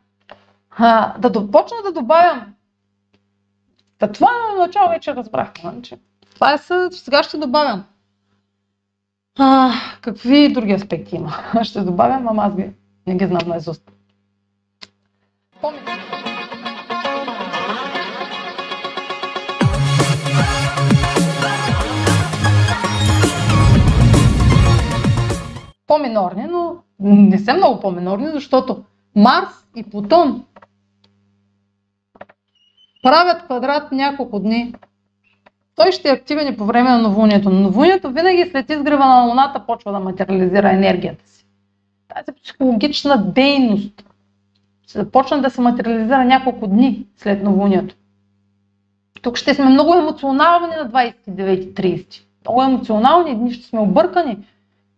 а, 0.70 1.18
да 1.18 1.50
почна 1.50 1.76
да 1.84 1.92
добавям. 1.92 2.54
Та 3.98 4.12
това 4.12 4.30
на 4.32 4.66
начало 4.66 4.88
вече 4.88 5.14
разбрахме. 5.14 5.70
Значи. 5.70 5.96
Това 6.34 6.54
е 6.54 6.58
съ... 6.58 6.88
сега 6.92 7.22
ще 7.22 7.38
добавям. 7.38 7.84
А, 9.38 9.72
какви 10.00 10.52
други 10.52 10.72
аспекти 10.72 11.16
има? 11.16 11.32
Ще 11.62 11.80
добавям, 11.80 12.28
ама 12.28 12.42
аз 12.42 12.56
ги 12.56 12.70
не 13.06 13.16
ги 13.16 13.26
знам 13.26 13.48
на 13.48 13.60
По-минорни, 25.86 26.46
но 26.50 26.76
не 27.00 27.38
са 27.38 27.54
много 27.54 27.80
по-минорни, 27.80 28.28
защото 28.32 28.84
Марс 29.16 29.66
и 29.76 29.82
Плутон 29.82 30.44
правят 33.02 33.42
квадрат 33.42 33.92
няколко 33.92 34.38
дни. 34.38 34.74
Той 35.76 35.92
ще 35.92 36.08
е 36.08 36.12
активен 36.12 36.48
и 36.48 36.56
по 36.56 36.64
време 36.64 36.90
на 36.90 36.98
новолунието. 36.98 37.50
Но 37.50 37.60
новолунието 37.60 38.10
винаги 38.10 38.50
след 38.50 38.70
изгрева 38.70 39.06
на 39.06 39.22
Луната 39.22 39.66
почва 39.66 39.92
да 39.92 40.00
материализира 40.00 40.70
енергията 40.70 41.28
си. 41.28 41.46
Тази 42.08 42.40
психологична 42.42 43.32
дейност 43.32 44.04
ще 44.82 44.98
започне 44.98 45.38
да 45.38 45.50
се 45.50 45.60
материализира 45.60 46.24
няколко 46.24 46.66
дни 46.66 47.06
след 47.16 47.42
новолунието. 47.42 47.94
Тук 49.22 49.36
ще 49.36 49.54
сме 49.54 49.64
много 49.64 49.94
емоционални 49.94 50.66
на 50.66 50.90
29-30. 50.90 52.22
Много 52.44 52.62
емоционални, 52.62 53.36
дни 53.36 53.52
ще 53.52 53.66
сме 53.66 53.80
объркани, 53.80 54.38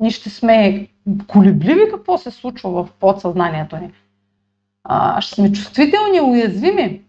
ние 0.00 0.11
ще 0.11 0.30
сме 0.30 0.88
колебливи 1.26 1.90
какво 1.90 2.18
се 2.18 2.30
случва 2.30 2.70
в 2.70 2.92
подсъзнанието 3.00 3.76
ни. 3.76 3.92
А, 4.85 5.20
ще 5.20 5.35
сме 5.35 5.52
чувствителни, 5.52 6.20
уязвими. 6.20 7.02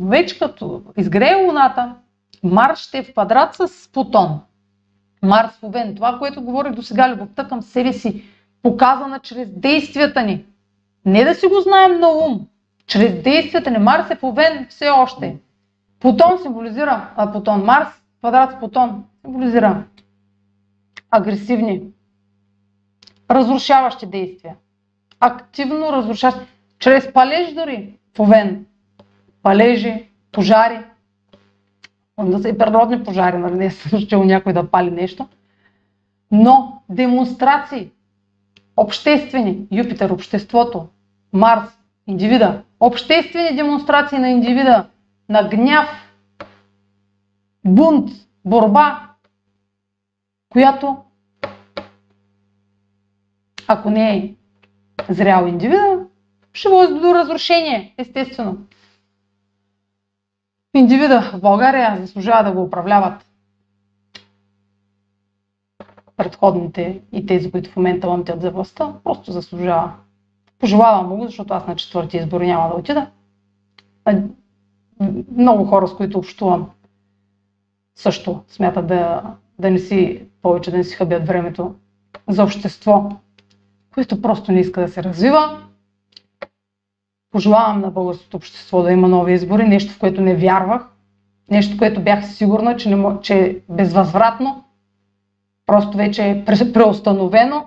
Вече 0.00 0.38
като 0.38 0.82
изгрее 0.96 1.44
Луната, 1.44 1.94
Марс 2.42 2.78
ще 2.78 2.98
е 2.98 3.02
в 3.02 3.12
квадрат 3.12 3.54
с 3.54 3.92
Плутон. 3.92 4.40
Марс 5.22 5.50
в 5.50 5.62
Овен. 5.62 5.94
Това, 5.94 6.18
което 6.18 6.42
говорих 6.42 6.72
до 6.72 6.82
сега, 6.82 7.12
любовта 7.12 7.48
към 7.48 7.62
себе 7.62 7.92
си, 7.92 8.24
показана 8.62 9.18
чрез 9.18 9.48
действията 9.50 10.22
ни. 10.22 10.44
Не 11.04 11.24
да 11.24 11.34
си 11.34 11.46
го 11.46 11.60
знаем 11.60 12.00
на 12.00 12.08
ум, 12.08 12.46
чрез 12.86 13.22
действията 13.22 13.70
ни. 13.70 13.78
Марс 13.78 14.10
е 14.10 14.16
в 14.16 14.22
Овен 14.22 14.66
все 14.70 14.88
още. 14.88 15.36
Плутон 16.00 16.38
символизира, 16.42 17.10
а 17.16 17.32
Плутон, 17.32 17.64
Марс, 17.64 17.88
квадрат 18.18 18.52
с 18.52 18.58
Плутон, 18.58 19.04
символизира 19.24 19.84
агресивни, 21.10 21.82
разрушаващи 23.30 24.06
действия. 24.06 24.56
Активно 25.20 25.92
разрушаващи. 25.92 26.46
Чрез 26.78 27.12
палеж 27.12 27.54
дори 27.54 27.98
в 28.16 28.20
Овен. 28.20 28.66
Палежи, 29.42 30.08
пожари. 30.32 30.78
Да 32.24 32.38
са 32.38 32.48
и 32.48 32.58
природни 32.58 33.04
пожари, 33.04 33.38
нали? 33.38 33.54
Не 33.54 33.70
съм 33.70 34.06
чел 34.06 34.24
някой 34.24 34.52
да 34.52 34.70
пали 34.70 34.90
нещо. 34.90 35.28
Но 36.30 36.82
демонстрации, 36.88 37.90
обществени, 38.76 39.66
Юпитер, 39.72 40.10
обществото, 40.10 40.88
Марс, 41.32 41.78
индивида, 42.06 42.62
обществени 42.80 43.56
демонстрации 43.56 44.18
на 44.18 44.28
индивида, 44.28 44.86
на 45.28 45.48
гняв, 45.48 45.88
бунт, 47.64 48.10
борба, 48.44 49.08
която 50.48 50.96
ако 53.72 53.90
не 53.90 54.16
е 54.16 54.34
зрял 55.08 55.46
индивида, 55.46 55.98
ще 56.52 56.68
води 56.68 57.00
до 57.00 57.14
разрушение, 57.14 57.94
естествено. 57.98 58.58
Индивида 60.74 61.20
в 61.22 61.40
България 61.40 61.96
заслужава 62.00 62.44
да 62.44 62.52
го 62.52 62.62
управляват 62.62 63.26
предходните 66.16 67.00
и 67.12 67.26
тези, 67.26 67.50
които 67.50 67.70
в 67.70 67.76
момента 67.76 68.08
ламтят 68.08 68.40
за 68.40 68.50
властта, 68.50 68.94
просто 69.04 69.32
заслужава. 69.32 69.92
Пожелавам 70.58 71.08
му 71.08 71.24
защото 71.24 71.54
аз 71.54 71.66
на 71.66 71.76
четвърти 71.76 72.16
избор 72.16 72.40
няма 72.40 72.68
да 72.68 72.74
отида. 72.74 73.10
Много 75.36 75.64
хора, 75.64 75.88
с 75.88 75.96
които 75.96 76.18
общувам, 76.18 76.70
също 77.94 78.42
смятат 78.48 78.86
да, 78.86 79.22
да 79.58 79.70
не 79.70 79.78
си 79.78 80.22
повече 80.42 80.70
да 80.70 80.76
не 80.76 80.84
си 80.84 80.96
хъбят 80.96 81.26
времето 81.26 81.74
за 82.28 82.44
общество, 82.44 83.10
което 83.94 84.22
просто 84.22 84.52
не 84.52 84.60
иска 84.60 84.80
да 84.80 84.88
се 84.88 85.02
развива. 85.02 85.62
Пожелавам 87.30 87.80
на 87.80 87.90
българското 87.90 88.36
общество 88.36 88.82
да 88.82 88.92
има 88.92 89.08
нови 89.08 89.32
избори, 89.32 89.68
нещо 89.68 89.92
в 89.92 89.98
което 89.98 90.20
не 90.20 90.36
вярвах, 90.36 90.86
нещо, 91.50 91.78
което 91.78 92.02
бях 92.02 92.32
сигурна, 92.32 92.76
че, 92.76 92.96
не, 92.96 93.20
че 93.22 93.38
е 93.38 93.56
безвъзвратно, 93.68 94.64
просто 95.66 95.96
вече 95.96 96.30
е 96.30 96.44
преустановено 96.44 97.66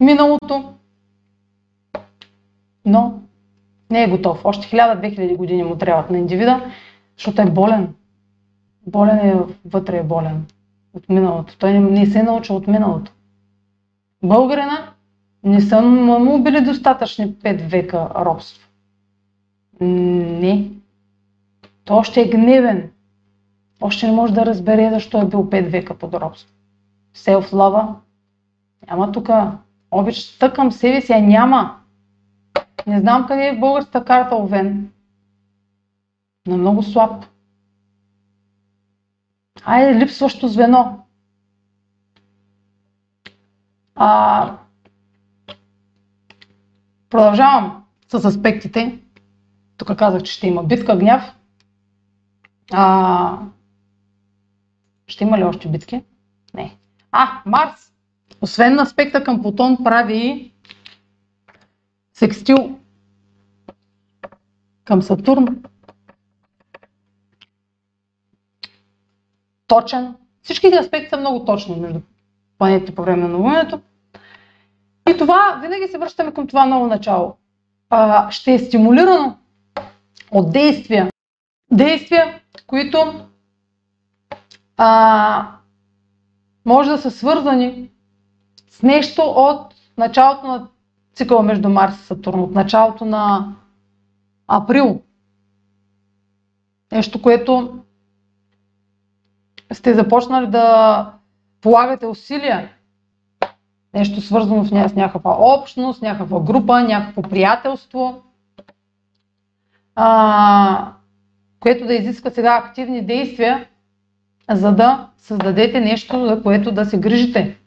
миналото, 0.00 0.72
но 2.84 3.20
не 3.90 4.02
е 4.02 4.08
готов. 4.08 4.44
Още 4.44 4.76
1000-2000 4.76 5.36
години 5.36 5.62
му 5.62 5.78
трябват 5.78 6.10
на 6.10 6.18
индивида, 6.18 6.70
защото 7.16 7.42
е 7.42 7.50
болен. 7.50 7.94
Болен 8.86 9.18
е, 9.18 9.34
вътре 9.64 9.98
е 9.98 10.02
болен 10.02 10.46
от 10.94 11.08
миналото. 11.08 11.58
Той 11.58 11.72
не, 11.72 12.06
се 12.06 12.18
е 12.18 12.22
научил 12.22 12.56
от 12.56 12.66
миналото. 12.66 13.12
Българина 14.22 14.92
Не 15.44 15.60
са 15.60 15.82
му 15.82 16.42
били 16.42 16.60
достатъчни 16.60 17.34
5 17.34 17.68
века 17.68 18.08
робство. 18.16 18.68
Не. 19.80 20.70
Той 21.84 21.96
още 21.96 22.20
е 22.20 22.28
гневен. 22.28 22.90
Още 23.80 24.06
не 24.06 24.12
може 24.12 24.34
да 24.34 24.46
разбере 24.46 24.90
защо 24.90 25.20
е 25.20 25.28
бил 25.28 25.50
5 25.50 25.68
века 25.68 25.98
под 25.98 26.14
робство. 26.14 26.50
Селф 27.14 27.52
лава. 27.52 27.96
Няма 28.88 29.12
тук. 29.12 29.28
Обичта 29.90 30.52
към 30.52 30.72
себе 30.72 31.00
си 31.00 31.20
няма. 31.20 31.78
Не 32.86 33.00
знам 33.00 33.26
къде 33.26 33.46
е 33.46 33.56
в 33.56 33.60
българската 33.60 34.04
карта 34.04 34.36
Овен. 34.36 34.92
Но 36.46 36.56
много 36.56 36.82
слаб. 36.82 37.26
Айде, 39.64 40.00
липсващо 40.00 40.48
звено. 40.48 40.98
А, 43.94 44.56
продължавам 47.12 47.84
с 48.08 48.24
аспектите. 48.24 48.98
Тук 49.76 49.96
казах, 49.96 50.22
че 50.22 50.32
ще 50.32 50.46
има 50.46 50.64
битка, 50.64 50.96
гняв. 50.96 51.34
А, 52.72 53.38
ще 55.06 55.24
има 55.24 55.38
ли 55.38 55.44
още 55.44 55.68
битки? 55.68 56.04
Не. 56.54 56.76
А, 57.12 57.42
Марс. 57.46 57.92
Освен 58.40 58.80
аспекта 58.80 59.24
към 59.24 59.42
Плутон 59.42 59.78
прави 59.84 60.52
секстил 62.14 62.78
към 64.84 65.02
Сатурн. 65.02 65.62
Точен. 69.66 70.14
Всичките 70.42 70.78
аспекти 70.78 71.08
са 71.08 71.16
много 71.16 71.44
точни 71.44 71.76
между 71.76 72.00
планетите 72.58 72.94
по 72.94 73.02
време 73.02 73.22
на 73.22 73.28
новолунието. 73.28 73.80
И 75.10 75.16
това, 75.16 75.58
винаги 75.62 75.88
се 75.88 75.98
връщаме 75.98 76.34
към 76.34 76.46
това 76.46 76.64
ново 76.64 76.86
начало. 76.86 77.36
А, 77.90 78.30
ще 78.30 78.54
е 78.54 78.58
стимулирано 78.58 79.38
от 80.30 80.52
действия. 80.52 81.10
Действия, 81.70 82.40
които 82.66 83.26
а, 84.76 85.48
може 86.64 86.90
да 86.90 86.98
са 86.98 87.10
свързани 87.10 87.90
с 88.70 88.82
нещо 88.82 89.22
от 89.22 89.74
началото 89.98 90.46
на 90.46 90.68
цикъла 91.14 91.42
между 91.42 91.68
Марс 91.68 92.00
и 92.00 92.06
Сатурн, 92.06 92.40
от 92.40 92.52
началото 92.52 93.04
на 93.04 93.54
април. 94.48 95.02
Нещо, 96.92 97.22
което 97.22 97.78
сте 99.72 99.94
започнали 99.94 100.46
да 100.46 101.12
полагате 101.60 102.06
усилия. 102.06 102.70
Нещо 103.94 104.20
свързано 104.20 104.64
с 104.64 104.70
някаква 104.70 105.36
общност, 105.38 106.02
някаква 106.02 106.40
група, 106.40 106.82
някакво 106.82 107.22
приятелство, 107.22 108.22
а, 109.94 110.92
което 111.60 111.86
да 111.86 111.94
изисква 111.94 112.30
сега 112.30 112.62
активни 112.64 113.06
действия, 113.06 113.66
за 114.50 114.72
да 114.72 115.08
създадете 115.18 115.80
нещо, 115.80 116.26
за 116.26 116.42
което 116.42 116.72
да 116.72 116.84
се 116.84 117.00
грижите. 117.00 117.58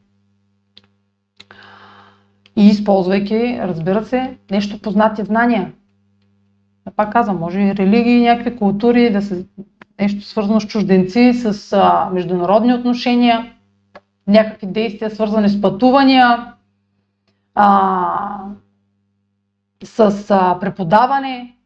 И 2.56 2.66
използвайки, 2.66 3.58
разбира 3.62 4.04
се, 4.04 4.36
нещо 4.50 4.82
познати 4.82 5.24
знания. 5.24 5.72
А 6.84 6.90
пак 6.90 7.12
казвам, 7.12 7.38
може 7.38 7.60
и 7.60 7.74
религии, 7.74 8.20
някакви 8.20 8.56
култури, 8.56 9.12
да 9.12 9.22
се, 9.22 9.46
нещо 10.00 10.24
свързано 10.24 10.60
с 10.60 10.66
чужденци, 10.66 11.32
с 11.32 11.72
а, 11.72 12.10
международни 12.12 12.74
отношения, 12.74 13.52
някакви 14.26 14.66
действия 14.66 15.10
свързани 15.10 15.48
с 15.48 15.60
пътувания, 15.60 16.52
а, 17.54 18.38
с 19.84 20.26
а, 20.30 20.58
преподаване, 20.60 21.56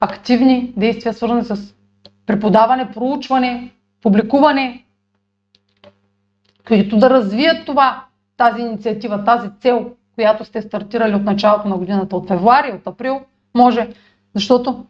активни 0.00 0.72
действия 0.76 1.14
свързани 1.14 1.44
с 1.44 1.74
преподаване, 2.26 2.92
проучване, 2.92 3.72
публикуване, 4.02 4.84
които 6.66 6.96
да 6.96 7.10
развият 7.10 7.66
това, 7.66 8.04
тази 8.36 8.62
инициатива, 8.62 9.24
тази 9.24 9.48
цел, 9.60 9.92
която 10.14 10.44
сте 10.44 10.62
стартирали 10.62 11.14
от 11.14 11.22
началото 11.22 11.68
на 11.68 11.78
годината, 11.78 12.16
от 12.16 12.28
февруари, 12.28 12.72
от 12.72 12.86
април, 12.86 13.20
може, 13.54 13.88
защото 14.34 14.86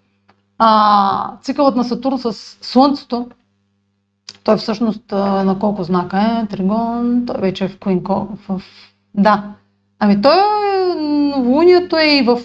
а, 0.59 1.39
цикълът 1.43 1.77
на 1.77 1.85
Сатурн 1.85 2.19
с 2.19 2.33
Слънцето, 2.61 3.29
той 4.45 4.57
всъщност 4.57 5.13
на 5.13 5.57
колко 5.61 5.83
знака 5.83 6.19
е? 6.19 6.47
Тригон, 6.47 7.27
той 7.27 7.41
вече 7.41 7.65
е 7.65 7.69
в 7.69 7.79
Куин 7.79 8.03
в... 8.49 8.63
Да. 9.15 9.55
Ами 9.99 10.23
той, 10.23 10.37
новолунието 10.97 11.97
е 11.97 12.07
и 12.07 12.23
в 12.23 12.41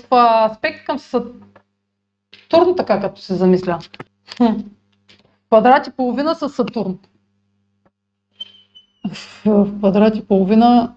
аспект 0.45 0.85
към 0.85 0.99
Сатурн, 0.99 2.75
така 2.77 2.99
като 2.99 3.21
се 3.21 3.35
замисля. 3.35 3.79
Квадрат 5.47 5.87
и 5.87 5.91
половина 5.91 6.35
с 6.35 6.49
Сатурн. 6.49 6.97
В 9.45 9.67
квадрат 9.79 10.15
и 10.15 10.27
половина 10.27 10.93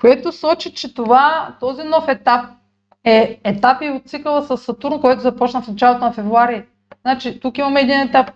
което 0.00 0.32
сочи, 0.32 0.74
че 0.74 0.94
това, 0.94 1.56
този 1.60 1.82
нов 1.82 2.08
етап 2.08 2.44
е 3.04 3.40
етапи 3.44 3.90
от 3.90 4.08
цикъла 4.08 4.42
с 4.42 4.56
Сатурн, 4.56 5.00
който 5.00 5.22
започна 5.22 5.62
в 5.62 5.68
началото 5.68 6.04
на 6.04 6.12
февруари. 6.12 6.64
Значи, 7.02 7.40
тук 7.40 7.58
имаме 7.58 7.80
един 7.80 8.00
етап 8.00 8.30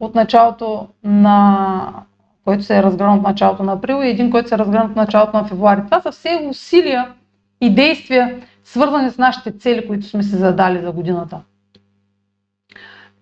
от 0.00 0.14
началото 0.14 0.88
на 1.04 2.04
който 2.44 2.62
се 2.62 2.78
е 2.78 2.82
разгърнал 2.82 3.16
от 3.16 3.22
началото 3.22 3.62
на 3.62 3.72
април 3.72 4.02
и 4.02 4.08
един, 4.08 4.30
който 4.30 4.48
се 4.48 4.54
е 4.54 4.58
разгърнал 4.58 4.86
от 4.86 4.96
началото 4.96 5.36
на 5.36 5.44
февруари. 5.44 5.84
Това 5.84 6.00
са 6.00 6.12
все 6.12 6.46
усилия 6.48 7.12
и 7.60 7.74
действия, 7.74 8.40
свързани 8.64 9.10
с 9.10 9.18
нашите 9.18 9.58
цели, 9.58 9.86
които 9.86 10.06
сме 10.06 10.22
се 10.22 10.36
задали 10.36 10.80
за 10.82 10.92
годината. 10.92 11.40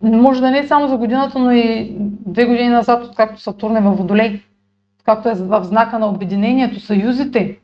Може 0.03 0.41
да 0.41 0.51
не 0.51 0.59
е 0.59 0.67
само 0.67 0.89
за 0.89 0.97
годината, 0.97 1.39
но 1.39 1.51
и 1.51 1.97
две 2.27 2.45
години 2.45 2.69
назад, 2.69 3.05
откакто 3.05 3.41
Сатурн 3.41 3.77
е 3.77 3.81
във 3.81 3.99
Водолей, 3.99 4.43
както 5.05 5.29
е 5.29 5.35
в 5.35 5.65
знака 5.65 5.99
на 5.99 6.07
обединението, 6.07 6.81
съюзите, 6.81 7.59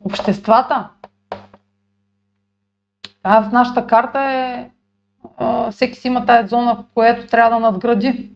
обществата. 0.00 0.88
А 3.22 3.42
в 3.42 3.52
нашата 3.52 3.86
карта 3.86 4.20
е 4.20 4.70
всеки 5.70 5.98
си 5.98 6.08
има 6.08 6.26
тази 6.26 6.48
зона, 6.48 6.74
в 6.74 6.84
която 6.94 7.26
трябва 7.26 7.50
да 7.50 7.60
надгради. 7.60 8.30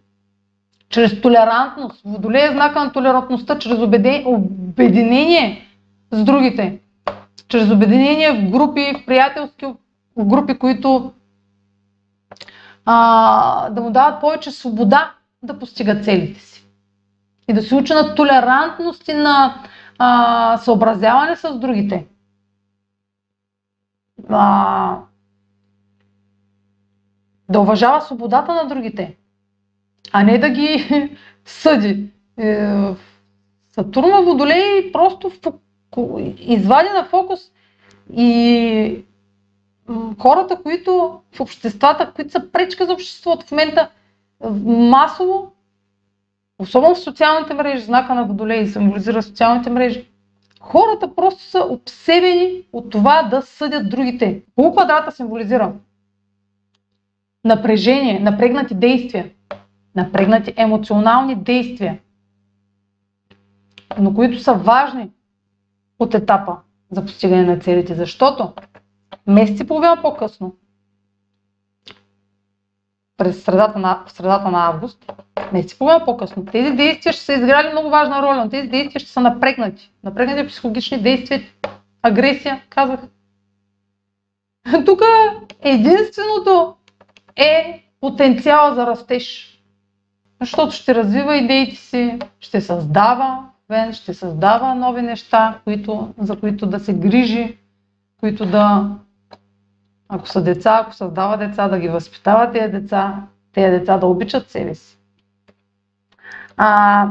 Чрез 0.89 1.21
толерантност. 1.21 2.03
Водолей 2.05 2.49
е 2.49 2.53
знака 2.53 2.85
на 2.85 2.93
толерантността, 2.93 3.59
чрез 3.59 3.79
обединение 4.25 5.69
с 6.13 6.25
другите. 6.25 6.81
Чрез 7.49 7.71
обединение 7.71 8.33
в 8.33 8.51
групи, 8.51 8.93
в 9.01 9.07
приятелски 9.07 9.67
групи, 10.19 10.59
които 10.59 11.13
а, 12.85 13.71
да 13.71 13.81
му 13.81 13.91
дават 13.91 14.21
повече 14.21 14.51
свобода 14.51 15.13
да 15.43 15.59
постига 15.59 16.01
целите 16.01 16.41
си. 16.41 16.67
И 17.49 17.53
да 17.53 17.63
се 17.63 17.75
учи 17.75 17.93
на 17.93 18.15
толерантност 18.15 19.09
и 19.09 19.15
на 19.15 19.55
а, 19.99 20.59
съобразяване 20.59 21.37
с 21.37 21.59
другите. 21.59 22.07
А, 24.29 24.99
да 27.49 27.61
уважава 27.61 28.01
свободата 28.01 28.55
на 28.55 28.69
другите, 28.69 29.17
а 30.13 30.23
не 30.23 30.39
да 30.39 30.49
ги 30.49 30.87
съди. 31.45 32.11
Е, 32.39 32.69
Сатурна 33.75 34.23
Водолей 34.23 34.93
просто 34.93 35.33
извади 36.39 36.89
на 36.89 37.05
фокус 37.05 37.41
и 38.17 39.05
хората, 40.19 40.63
които 40.63 41.21
в 41.33 41.41
обществата, 41.41 42.13
които 42.15 42.31
са 42.31 42.51
пречка 42.53 42.87
за 42.87 42.93
обществото 42.93 43.47
в 43.47 43.51
момента, 43.51 43.89
масово 44.65 45.53
особено 46.59 46.95
в 46.95 47.01
социалните 47.01 47.55
мрежи, 47.55 47.85
знака 47.85 48.15
на 48.15 48.25
Водолей 48.25 48.67
символизира 48.67 49.23
социалните 49.23 49.71
мрежи, 49.71 50.09
хората 50.61 51.15
просто 51.15 51.43
са 51.43 51.59
обсебени 51.59 52.63
от 52.73 52.91
това 52.91 53.23
да 53.23 53.43
съдят 53.43 53.91
другите. 53.91 54.43
Полуквадрата 54.57 55.13
символизира 55.13 55.73
напрежение, 57.45 58.21
напрегнати 58.21 58.75
действия, 58.75 59.31
напрегнати 59.97 60.55
емоционални 60.57 61.37
действия, 61.37 61.99
но 63.99 64.15
които 64.15 64.39
са 64.39 64.55
важни 64.55 65.11
от 65.99 66.15
етапа 66.15 66.57
за 66.91 67.05
постигане 67.05 67.43
на 67.43 67.59
целите, 67.59 67.95
защото 67.95 68.53
месец 69.27 69.61
и 69.61 69.67
половина 69.67 70.03
по-късно 70.03 70.57
през 73.17 73.45
средата 73.45 73.79
на, 73.79 74.05
в 74.07 74.13
средата 74.13 74.51
на 74.51 74.67
август, 74.67 75.13
месец 75.53 75.79
половина 75.79 76.05
по-късно, 76.05 76.45
тези 76.45 76.71
действия 76.71 77.13
ще 77.13 77.23
са 77.23 77.33
изиграли 77.33 77.73
много 77.73 77.91
важна 77.91 78.23
роля, 78.23 78.37
но 78.45 78.51
тези 78.51 78.69
действия 78.69 79.01
ще 79.01 79.11
са 79.11 79.21
напрегнати. 79.21 79.91
Напрегнати 80.05 80.49
психологични 80.49 81.03
действия, 81.03 81.43
агресия, 82.03 82.63
казах. 82.71 83.01
Тук 84.87 85.01
единственото 85.61 86.77
е 87.37 87.85
потенциала 88.01 88.75
за 88.75 88.87
растеж. 88.87 89.59
Защото 90.41 90.73
ще 90.73 90.95
развива 90.95 91.37
идеите 91.37 91.77
си, 91.77 92.19
ще 92.41 92.61
създава, 92.61 93.49
Венс 93.69 93.97
ще 93.97 94.15
създава 94.15 94.75
нови 94.75 95.03
неща, 95.03 95.61
които, 95.65 96.15
за 96.19 96.41
които 96.41 96.67
да 96.67 96.81
се 96.81 96.95
грижи, 96.95 97.59
които 98.21 98.47
да, 98.47 98.91
ако 100.09 100.29
са 100.29 100.43
деца, 100.43 100.81
ако 100.83 100.95
създава 100.95 101.37
деца, 101.37 101.69
да 101.69 101.79
ги 101.79 101.89
възпитава 101.89 102.53
тези 102.53 102.73
деца, 102.73 103.23
тези 103.53 103.71
деца 103.71 103.99
да 103.99 104.07
обичат 104.07 104.51
себе 104.51 104.75
си. 104.75 104.99
А, 106.57 107.09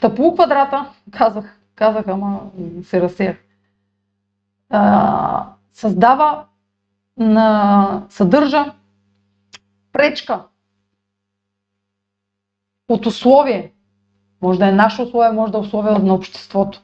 тъпу 0.00 0.34
квадрата, 0.34 0.90
казах, 1.10 1.58
казах, 1.74 2.08
ама 2.08 2.40
се 2.82 3.00
разсеях, 3.00 3.36
а, 4.70 5.46
създава, 5.72 6.44
на, 7.16 8.06
съдържа 8.08 8.72
пречка 9.92 10.44
от 12.88 13.06
условие. 13.06 13.72
Може 14.42 14.58
да 14.58 14.68
е 14.68 14.72
наше 14.72 15.02
условие, 15.02 15.32
може 15.32 15.52
да 15.52 15.58
е 15.58 15.60
условие 15.60 15.98
на 15.98 16.14
обществото. 16.14 16.82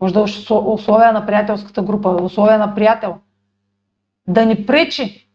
Може 0.00 0.14
да 0.14 0.20
е 0.20 0.24
условие 0.52 1.12
на 1.12 1.26
приятелската 1.26 1.82
група, 1.82 2.08
условие 2.08 2.58
на 2.58 2.74
приятел. 2.74 3.18
Да 4.28 4.46
ни 4.46 4.66
пречи. 4.66 5.28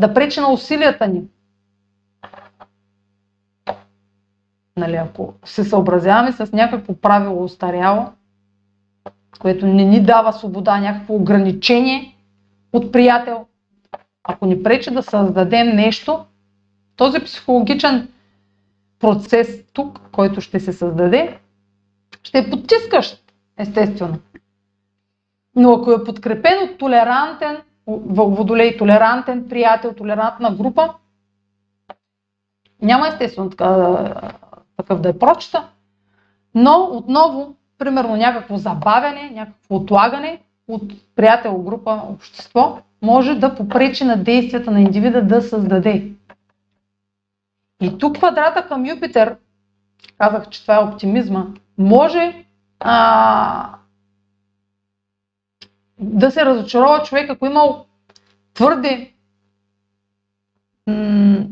Да 0.00 0.14
пречи 0.14 0.40
на 0.40 0.52
усилията 0.52 1.08
ни. 1.08 1.22
Нали, 4.76 4.96
ако 4.96 5.34
се 5.44 5.64
съобразяваме 5.64 6.32
с 6.32 6.52
някакво 6.52 6.94
правило 6.94 7.44
устаряло, 7.44 8.12
което 9.38 9.66
не 9.66 9.84
ни 9.84 10.02
дава 10.02 10.32
свобода, 10.32 10.80
някакво 10.80 11.14
ограничение 11.14 12.16
от 12.72 12.92
приятел, 12.92 13.46
ако 14.24 14.46
ни 14.46 14.62
пречи 14.62 14.90
да 14.90 15.02
създадем 15.02 15.76
нещо, 15.76 16.24
този 16.96 17.20
психологичен 17.20 18.08
процес 19.00 19.64
тук, 19.72 20.00
който 20.12 20.40
ще 20.40 20.60
се 20.60 20.72
създаде, 20.72 21.38
ще 22.22 22.38
е 22.38 22.50
потискащ, 22.50 23.32
естествено. 23.56 24.18
Но 25.56 25.72
ако 25.72 25.92
е 25.92 26.04
подкрепен 26.04 26.62
от 26.62 26.78
толерантен, 26.78 27.56
водолей, 27.86 28.76
толерантен 28.76 29.48
приятел, 29.48 29.94
толерантна 29.94 30.50
група, 30.54 30.94
няма 32.82 33.08
естествено 33.08 33.50
такъв 34.76 35.00
да 35.00 35.08
е 35.08 35.18
прочета, 35.18 35.68
но 36.54 36.88
отново, 36.92 37.56
примерно 37.78 38.16
някакво 38.16 38.56
забавяне, 38.56 39.30
някакво 39.30 39.76
отлагане 39.76 40.40
от 40.68 40.82
приятел, 41.16 41.62
група, 41.62 42.02
общество, 42.08 42.78
може 43.02 43.34
да 43.34 43.54
попречи 43.54 44.04
на 44.04 44.16
действията 44.16 44.70
на 44.70 44.80
индивида 44.80 45.22
да 45.22 45.42
създаде. 45.42 46.12
И 47.80 47.98
тук 47.98 48.16
квадрата 48.16 48.68
към 48.68 48.86
Юпитер, 48.86 49.36
казах, 50.18 50.48
че 50.48 50.62
това 50.62 50.74
е 50.74 50.84
оптимизма, 50.84 51.46
може 51.78 52.44
а, 52.80 53.74
да 55.98 56.30
се 56.30 56.44
разочарова 56.44 57.02
човек, 57.02 57.30
ако 57.30 57.46
имал 57.46 57.86
твърде 58.54 59.12
м- 60.86 61.46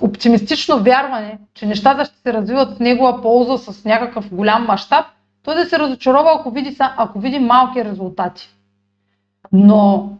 оптимистично 0.00 0.82
вярване, 0.82 1.38
че 1.54 1.66
нещата 1.66 2.04
ще 2.04 2.16
се 2.16 2.32
развиват 2.32 2.76
в 2.76 2.80
негова 2.80 3.22
полза 3.22 3.72
с 3.72 3.84
някакъв 3.84 4.34
голям 4.34 4.64
мащаб, 4.66 5.06
той 5.42 5.54
да 5.54 5.64
се 5.64 5.78
разочарова, 5.78 6.32
ако 6.38 6.50
види, 6.50 6.76
ако 6.78 7.20
види 7.20 7.38
малки 7.38 7.84
резултати. 7.84 8.48
Но 9.52 10.12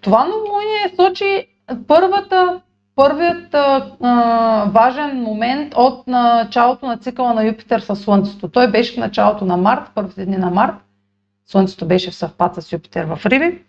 това 0.00 0.24
новолуние 0.24 0.94
сочи 0.96 1.46
първата 1.88 2.60
първият 2.96 3.54
а, 3.54 4.64
важен 4.70 5.22
момент 5.22 5.74
от 5.76 6.06
началото 6.06 6.86
на 6.86 6.96
цикъла 6.96 7.34
на 7.34 7.44
Юпитер 7.46 7.80
със 7.80 8.00
Слънцето. 8.00 8.48
Той 8.48 8.70
беше 8.70 8.94
в 8.94 8.96
началото 8.96 9.44
на 9.44 9.56
март, 9.56 9.90
първите 9.94 10.26
дни 10.26 10.36
на 10.36 10.50
март. 10.50 10.74
Слънцето 11.46 11.86
беше 11.86 12.10
в 12.10 12.14
съвпад 12.14 12.54
с 12.54 12.72
Юпитер 12.72 13.04
в 13.04 13.26
Риби. 13.26 13.62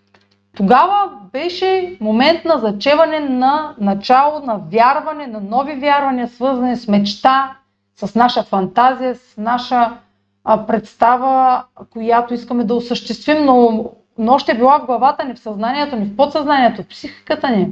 Тогава 0.58 1.12
беше 1.32 1.98
момент 2.02 2.46
на 2.46 2.58
зачеване 2.58 3.20
на 3.20 3.76
начало 3.80 4.40
на 4.46 4.60
вярване, 4.72 5.28
на 5.28 5.40
нови 5.40 5.76
вярвания, 5.76 6.28
свързани 6.28 6.76
с 6.76 6.88
мечта, 6.88 7.58
с 8.08 8.16
наша 8.16 8.44
фантазия, 8.44 9.16
с 9.16 9.38
наша 9.38 9.98
а, 10.44 10.66
представа, 10.66 11.64
която 11.90 12.34
искаме 12.34 12.64
да 12.64 12.76
осъществим, 12.76 13.46
но, 13.46 13.86
но 14.18 14.34
още 14.34 14.52
е 14.52 14.58
била 14.58 14.80
в 14.80 14.86
главата 14.86 15.26
ни, 15.26 15.34
в 15.34 15.40
съзнанието 15.40 15.96
ни, 15.96 16.06
в 16.06 16.16
подсъзнанието, 16.16 16.84
в 16.84 16.88
психиката 16.88 17.50
ни. 17.50 17.68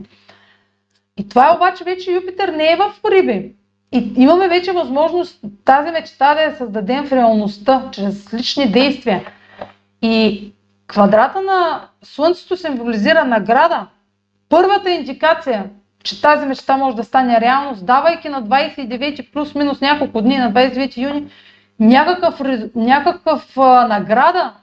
И 1.17 1.29
това 1.29 1.49
е 1.49 1.55
обаче 1.55 1.83
вече 1.83 2.11
Юпитер 2.11 2.49
не 2.49 2.71
е 2.71 2.75
в 2.75 2.93
Риби. 3.11 3.55
И 3.91 4.13
имаме 4.17 4.47
вече 4.47 4.71
възможност 4.71 5.39
тази 5.65 5.91
мечта 5.91 6.33
да 6.33 6.41
я 6.41 6.55
създадем 6.55 7.05
в 7.05 7.11
реалността, 7.11 7.89
чрез 7.91 8.33
лични 8.33 8.71
действия. 8.71 9.25
И 10.01 10.51
квадрата 10.87 11.41
на 11.41 11.87
Слънцето 12.03 12.57
символизира 12.57 13.25
награда. 13.25 13.87
Първата 14.49 14.91
индикация, 14.91 15.69
че 16.03 16.21
тази 16.21 16.45
мечта 16.45 16.77
може 16.77 16.95
да 16.95 17.03
стане 17.03 17.41
реалност, 17.41 17.85
давайки 17.85 18.29
на 18.29 18.43
29 18.43 19.31
плюс-минус 19.33 19.81
няколко 19.81 20.21
дни, 20.21 20.37
на 20.37 20.53
29 20.53 20.97
юни, 20.97 21.27
някакъв, 21.79 22.41
някакъв 22.75 23.57
а, 23.57 23.87
награда, 23.87 24.53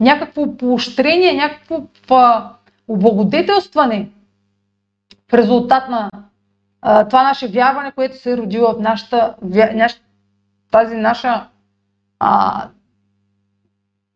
някакво 0.00 0.56
поощрение, 0.56 1.32
някакво 1.32 1.82
а, 2.10 2.50
облагодетелстване 2.88 4.08
в 5.30 5.34
резултат 5.34 5.88
на 5.88 6.10
а, 6.82 7.08
това 7.08 7.22
наше 7.22 7.48
вярване, 7.48 7.92
което 7.92 8.16
се 8.16 8.32
е 8.32 8.36
родило 8.36 8.72
в 8.72 8.80
нашата, 8.80 9.34
нашата, 9.74 10.02
тази 10.70 10.96
наша 10.96 11.46
а, 12.18 12.68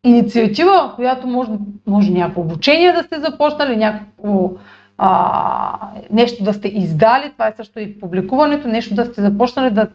инициатива, 0.04 0.92
която 0.96 1.26
може, 1.26 1.50
може 1.86 2.10
някакво 2.10 2.40
обучение 2.40 2.92
да 2.92 3.02
сте 3.02 3.20
започнали, 3.20 3.76
някакво 3.76 4.50
а, 4.98 5.90
нещо 6.10 6.44
да 6.44 6.52
сте 6.52 6.68
издали, 6.68 7.32
това 7.32 7.48
е 7.48 7.54
също 7.56 7.80
и 7.80 8.00
публикуването, 8.00 8.68
нещо 8.68 8.94
да 8.94 9.04
сте 9.04 9.22
започнали 9.22 9.70
да 9.70 9.88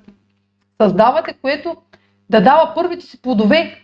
създавате, 0.82 1.34
което 1.34 1.76
да 2.30 2.42
дава 2.42 2.72
първите 2.76 3.06
си 3.06 3.22
плодове. 3.22 3.78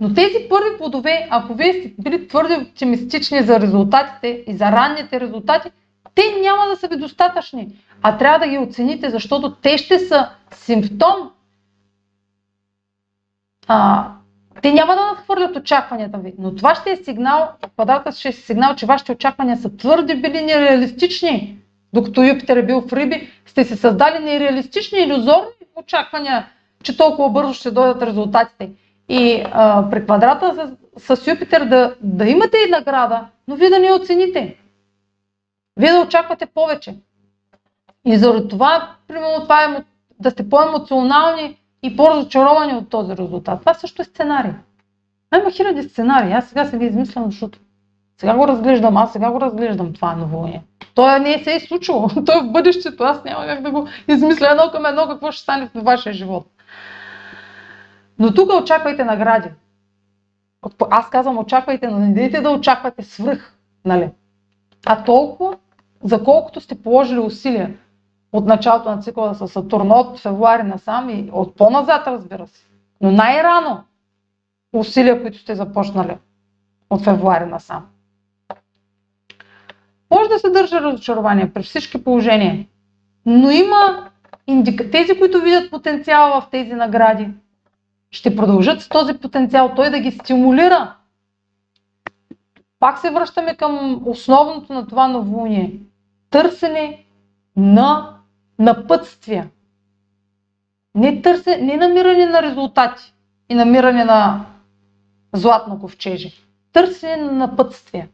Но 0.00 0.14
тези 0.14 0.48
първи 0.48 0.78
плодове, 0.78 1.28
ако 1.30 1.54
вие 1.54 1.72
сте 1.72 1.94
били 1.98 2.28
твърде 2.28 2.56
оптимистични 2.56 3.42
за 3.42 3.60
резултатите 3.60 4.44
и 4.46 4.56
за 4.56 4.64
ранните 4.64 5.20
резултати, 5.20 5.70
те 6.14 6.22
няма 6.42 6.66
да 6.66 6.76
са 6.76 6.88
ви 6.88 6.96
достатъчни, 6.96 7.68
а 8.02 8.18
трябва 8.18 8.38
да 8.38 8.48
ги 8.48 8.58
оцените, 8.58 9.10
защото 9.10 9.54
те 9.54 9.78
ще 9.78 9.98
са 9.98 10.30
симптом. 10.52 11.30
А, 13.66 14.10
те 14.62 14.72
няма 14.72 14.94
да 14.94 15.06
надхвърлят 15.06 15.56
очакванията 15.56 16.18
ви, 16.18 16.34
но 16.38 16.54
това 16.54 16.74
ще 16.74 16.90
е 16.90 16.96
сигнал, 16.96 17.48
квадрата 17.74 18.12
ще 18.12 18.28
е 18.28 18.32
сигнал, 18.32 18.74
че 18.74 18.86
вашите 18.86 19.12
очаквания 19.12 19.56
са 19.56 19.76
твърде 19.76 20.14
били 20.14 20.42
нереалистични. 20.42 21.58
Докато 21.92 22.22
Юпитер 22.22 22.56
е 22.56 22.66
бил 22.66 22.80
в 22.80 22.92
Риби, 22.92 23.30
сте 23.46 23.64
си 23.64 23.76
създали 23.76 24.24
нереалистични, 24.24 24.98
иллюзорни 24.98 25.50
очаквания, 25.76 26.46
че 26.82 26.96
толкова 26.96 27.30
бързо 27.30 27.52
ще 27.54 27.70
дойдат 27.70 28.02
резултатите. 28.02 28.70
И 29.08 29.44
а, 29.52 29.90
при 29.90 30.04
квадрата 30.04 30.70
с, 30.96 31.16
с 31.16 31.26
Юпитер 31.26 31.64
да, 31.64 31.94
да 32.02 32.28
имате 32.28 32.56
и 32.66 32.70
награда, 32.70 33.26
но 33.48 33.56
вие 33.56 33.70
да 33.70 33.78
не 33.78 33.92
оцените. 33.92 34.56
Вие 35.76 35.92
да 35.92 36.00
очаквате 36.00 36.46
повече. 36.46 36.94
И 38.06 38.16
заради 38.16 38.48
това, 38.48 38.90
примерно, 39.08 39.42
това 39.42 39.64
е 39.64 39.84
да 40.20 40.30
сте 40.30 40.48
по-емоционални 40.48 41.58
и 41.84 41.96
по-разочаровани 41.96 42.74
от 42.74 42.88
този 42.88 43.16
резултат. 43.16 43.60
Това 43.60 43.74
също 43.74 44.02
е 44.02 44.04
сценарий. 44.04 44.52
Има 45.40 45.50
хиляди 45.50 45.82
сценарии. 45.82 46.32
Аз 46.32 46.48
сега 46.48 46.64
се 46.64 46.78
ги 46.78 46.84
измислям, 46.84 47.24
защото 47.24 47.58
сега 48.20 48.36
го 48.36 48.48
разглеждам, 48.48 48.96
аз 48.96 49.12
сега 49.12 49.30
го 49.30 49.40
разглеждам 49.40 49.92
това 49.92 50.16
новолуние. 50.16 50.62
Той 50.94 51.20
не 51.20 51.44
се 51.44 51.54
е 51.54 51.60
случило. 51.60 52.08
Той 52.26 52.38
е 52.38 52.42
в 52.42 52.52
бъдещето. 52.52 53.04
Аз 53.04 53.24
няма 53.24 53.46
как 53.46 53.62
да 53.62 53.70
го 53.70 53.88
измисля 54.08 54.50
едно 54.50 54.70
към 54.72 54.86
едно 54.86 55.08
какво 55.08 55.32
ще 55.32 55.42
стане 55.42 55.70
в 55.74 55.82
вашия 55.82 56.12
живот. 56.12 56.46
Но 58.18 58.34
тук 58.34 58.52
очаквайте 58.62 59.04
награди. 59.04 59.48
Аз 60.90 61.10
казвам 61.10 61.38
очаквайте, 61.38 61.86
но 61.86 61.98
не 61.98 62.14
дайте 62.14 62.40
да 62.40 62.50
очаквате 62.50 63.02
свръх. 63.02 63.54
Нали? 63.84 64.10
А 64.86 65.04
толкова, 65.04 65.56
за 66.04 66.24
колкото 66.24 66.60
сте 66.60 66.82
положили 66.82 67.18
усилия 67.18 67.74
от 68.34 68.46
началото 68.46 68.90
на 68.90 69.02
цикъла 69.02 69.34
с 69.34 69.48
Сатурн, 69.48 69.90
от 69.90 70.18
февруари 70.18 70.62
насам 70.62 71.10
и 71.10 71.30
от 71.32 71.56
по-назад, 71.56 72.06
разбира 72.06 72.46
се. 72.46 72.64
Но 73.00 73.12
най-рано 73.12 73.84
усилия, 74.72 75.22
които 75.22 75.38
сте 75.38 75.54
започнали 75.54 76.16
от 76.90 77.04
февруари 77.04 77.46
насам. 77.46 77.86
Може 80.10 80.28
да 80.28 80.38
се 80.38 80.50
държа 80.50 80.80
разочарование 80.80 81.52
при 81.52 81.62
всички 81.62 82.04
положения, 82.04 82.66
но 83.26 83.50
има 83.50 84.08
индика... 84.46 84.90
тези, 84.90 85.18
които 85.18 85.40
видят 85.40 85.70
потенциал 85.70 86.40
в 86.40 86.50
тези 86.50 86.72
награди, 86.74 87.28
ще 88.10 88.36
продължат 88.36 88.80
с 88.80 88.88
този 88.88 89.14
потенциал, 89.14 89.72
той 89.76 89.90
да 89.90 89.98
ги 89.98 90.10
стимулира 90.10 90.94
пак 92.80 92.98
се 92.98 93.10
връщаме 93.10 93.54
към 93.54 94.02
основното 94.06 94.72
на 94.72 94.86
това 94.86 95.08
новолуние. 95.08 95.72
Търсене 96.30 97.04
на 97.56 98.13
напътствия. 98.58 99.50
Не, 100.94 101.22
търсе, 101.22 101.56
не 101.56 101.76
намиране 101.76 102.26
на 102.26 102.42
резултати 102.42 103.14
и 103.48 103.54
намиране 103.54 104.04
на 104.04 104.46
златно 105.32 105.80
ковчеже. 105.80 106.32
Търсене 106.72 107.16
на 107.16 107.32
напътствия. 107.32 108.08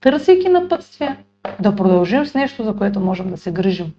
Търсейки 0.00 0.48
напътствия, 0.48 1.24
да 1.60 1.76
продължим 1.76 2.26
с 2.26 2.34
нещо, 2.34 2.64
за 2.64 2.76
което 2.76 3.00
можем 3.00 3.30
да 3.30 3.36
се 3.36 3.52
грижим. 3.52 3.94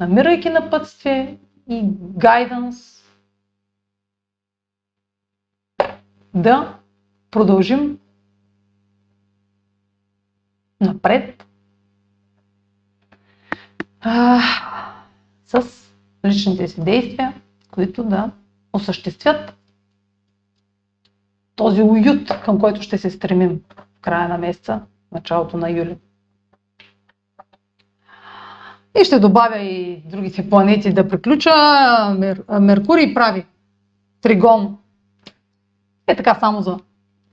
Намирайки 0.00 0.50
напътствие 0.50 1.38
и 1.68 1.82
гайданс, 2.16 3.04
да 6.34 6.78
продължим 7.30 7.98
напред 10.80 11.45
а, 14.08 14.40
с 15.46 15.66
личните 16.26 16.68
си 16.68 16.80
действия, 16.80 17.34
които 17.70 18.04
да 18.04 18.30
осъществят 18.72 19.54
този 21.56 21.82
уют, 21.82 22.28
към 22.44 22.58
който 22.58 22.82
ще 22.82 22.98
се 22.98 23.10
стремим 23.10 23.60
в 23.96 24.00
края 24.00 24.28
на 24.28 24.38
месеца, 24.38 24.80
началото 25.12 25.56
на 25.56 25.70
юли. 25.70 25.96
И 29.00 29.04
ще 29.04 29.18
добавя 29.18 29.58
и 29.58 30.02
другите 30.10 30.50
планети 30.50 30.92
да 30.92 31.08
приключа. 31.08 31.50
Мер, 32.18 32.42
Меркурий 32.60 33.14
прави 33.14 33.46
тригон. 34.20 34.78
Е 36.06 36.16
така 36.16 36.34
само 36.34 36.62
за 36.62 36.78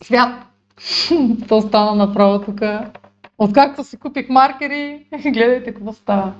свят. 0.03 0.45
То 1.47 1.61
стана 1.61 1.95
направо 1.95 2.41
тук. 2.41 2.61
Откакто 3.37 3.83
си 3.83 3.97
купих 3.97 4.29
маркери, 4.29 5.07
гледайте 5.33 5.73
какво 5.73 5.93
става. 5.93 6.33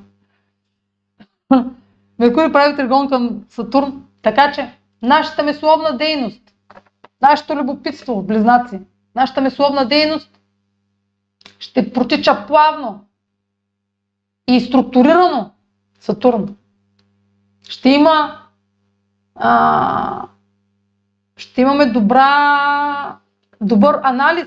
Меркурий 2.20 2.52
прави 2.52 2.76
тригон 2.76 3.10
към 3.10 3.44
Сатурн. 3.50 4.04
Така 4.22 4.52
че 4.52 4.78
нашата 5.02 5.44
мисловна 5.44 5.98
дейност, 5.98 6.42
нашето 7.22 7.56
любопитство, 7.56 8.24
близнаци, 8.24 8.80
нашата 9.16 9.42
мисловна 9.42 9.86
дейност 9.86 10.40
ще 11.60 11.94
протича 11.94 12.46
плавно 12.48 13.06
и 14.48 14.60
структурирано 14.60 15.52
Сатурн. 16.00 16.56
Ще 17.70 17.90
има 17.90 18.40
а, 19.36 20.28
ще 21.38 21.62
имаме 21.62 21.86
добра, 21.86 23.18
добър 23.62 24.00
анализ 24.04 24.46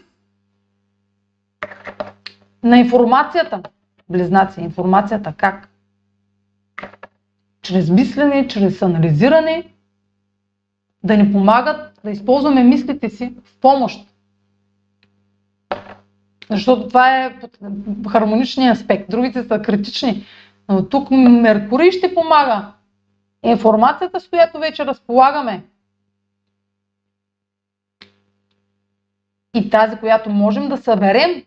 на 2.62 2.78
информацията. 2.78 3.62
Близнаци, 4.09 4.61
информацията 4.61 5.34
как? 5.36 5.68
Чрез 7.66 7.90
мислене, 7.90 8.48
чрез 8.48 8.82
анализиране, 8.82 9.64
да 11.04 11.16
ни 11.16 11.32
помагат 11.32 12.00
да 12.04 12.10
използваме 12.10 12.62
мислите 12.64 13.10
си 13.10 13.34
в 13.44 13.60
помощ. 13.60 14.06
Защото 16.50 16.88
това 16.88 17.24
е 17.24 17.38
хармоничният 18.10 18.76
аспект. 18.76 19.10
Другите 19.10 19.44
са 19.44 19.62
критични. 19.62 20.24
Но 20.68 20.88
тук 20.88 21.10
Меркурий 21.10 21.90
ще 21.90 22.14
помага. 22.14 22.72
Информацията, 23.44 24.20
с 24.20 24.28
която 24.28 24.58
вече 24.58 24.86
разполагаме, 24.86 25.62
и 29.54 29.70
тази, 29.70 29.96
която 29.96 30.30
можем 30.30 30.68
да 30.68 30.76
съберем 30.76 31.42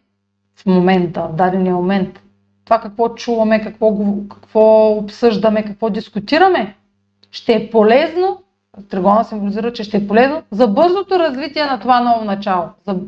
в 0.55 0.65
момента, 0.65 1.27
в 1.27 1.35
дадения 1.35 1.75
момент, 1.75 2.23
това 2.69 2.79
какво 2.79 3.09
чуваме, 3.09 3.61
какво, 3.61 3.97
какво 4.29 4.91
обсъждаме, 4.91 5.65
какво 5.65 5.89
дискутираме, 5.89 6.75
ще 7.31 7.53
е 7.53 7.69
полезно, 7.69 8.43
Тригона 8.89 9.23
символизира, 9.23 9.73
че 9.73 9.83
ще 9.83 9.97
е 9.97 10.07
полезно 10.07 10.43
за 10.51 10.67
бързото 10.67 11.19
развитие 11.19 11.65
на 11.65 11.79
това 11.79 11.99
ново 11.99 12.25
начало, 12.25 12.69
за, 12.87 12.99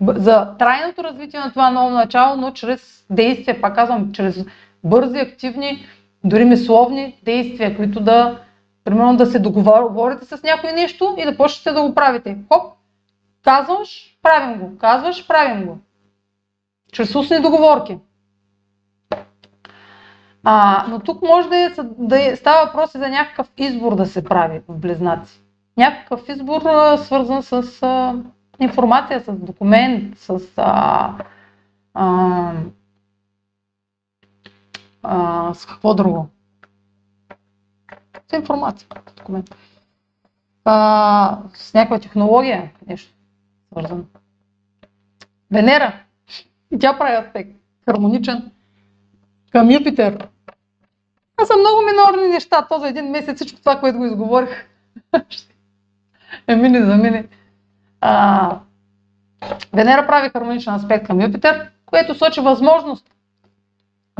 за 0.00 0.56
трайното 0.58 1.04
развитие 1.04 1.40
на 1.40 1.50
това 1.50 1.70
ново 1.70 1.90
начало, 1.90 2.36
но 2.36 2.50
чрез 2.50 3.04
действия, 3.10 3.60
пак 3.60 3.74
казвам, 3.74 4.12
чрез 4.12 4.44
бързи, 4.84 5.18
активни, 5.18 5.86
дори 6.24 6.44
мисловни 6.44 7.16
действия, 7.24 7.76
които 7.76 8.00
да, 8.00 8.38
примерно 8.84 9.16
да 9.16 9.26
се 9.26 9.38
договорите 9.38 10.24
с 10.24 10.42
някой 10.42 10.72
нещо 10.72 11.14
и 11.18 11.24
да 11.24 11.36
почнете 11.36 11.74
да 11.74 11.82
го 11.82 11.94
правите. 11.94 12.38
Хоп, 12.52 12.72
казваш, 13.44 14.16
правим 14.22 14.58
го, 14.58 14.78
казваш, 14.78 15.26
правим 15.26 15.66
го. 15.66 15.78
Чрез 16.92 17.14
устни 17.14 17.40
договорки. 17.40 17.98
А, 20.44 20.86
но 20.88 21.00
тук 21.00 21.22
може 21.22 21.48
да, 21.48 21.56
е, 21.56 21.70
да 21.98 22.22
е, 22.26 22.36
става 22.36 22.66
въпрос 22.66 22.94
и 22.94 22.98
за 22.98 23.08
някакъв 23.08 23.50
избор 23.56 23.94
да 23.96 24.06
се 24.06 24.24
прави 24.24 24.60
в 24.68 24.78
близнаци. 24.78 25.40
Някакъв 25.76 26.28
избор 26.28 26.62
а, 26.64 26.98
свързан 26.98 27.42
с 27.42 27.82
а, 27.82 28.14
информация, 28.60 29.20
с 29.20 29.32
документ, 29.32 30.18
с 30.18 30.40
а, 30.56 31.14
а, 31.94 32.52
а, 35.02 35.54
с 35.54 35.66
какво 35.66 35.94
друго? 35.94 36.28
С 38.30 38.32
информация, 38.36 38.88
документ. 39.16 39.56
А, 40.64 41.38
с 41.54 41.74
някаква 41.74 41.98
технология, 41.98 42.70
нещо 42.86 43.14
свързано. 43.72 44.04
Венера. 45.50 46.02
И 46.70 46.78
тя 46.78 46.98
прави 46.98 47.26
аспект. 47.26 47.50
Хармоничен 47.84 48.50
към 49.52 49.70
Юпитер. 49.70 50.28
Това 51.42 51.54
са 51.54 51.60
много 51.60 51.82
минорни 51.82 52.28
неща. 52.28 52.66
То 52.68 52.78
за 52.78 52.88
един 52.88 53.10
месец 53.10 53.36
всичко 53.36 53.60
това, 53.60 53.80
което 53.80 53.98
го 53.98 54.06
изговорих, 54.06 54.66
е 56.48 56.56
мини 56.56 56.82
за 56.82 56.96
мини. 56.96 57.24
А, 58.00 58.58
Венера 59.72 60.06
прави 60.06 60.28
хармоничен 60.28 60.74
аспект 60.74 61.06
към 61.06 61.22
Юпитер, 61.22 61.70
което 61.86 62.14
сочи 62.14 62.40
възможност. 62.40 63.06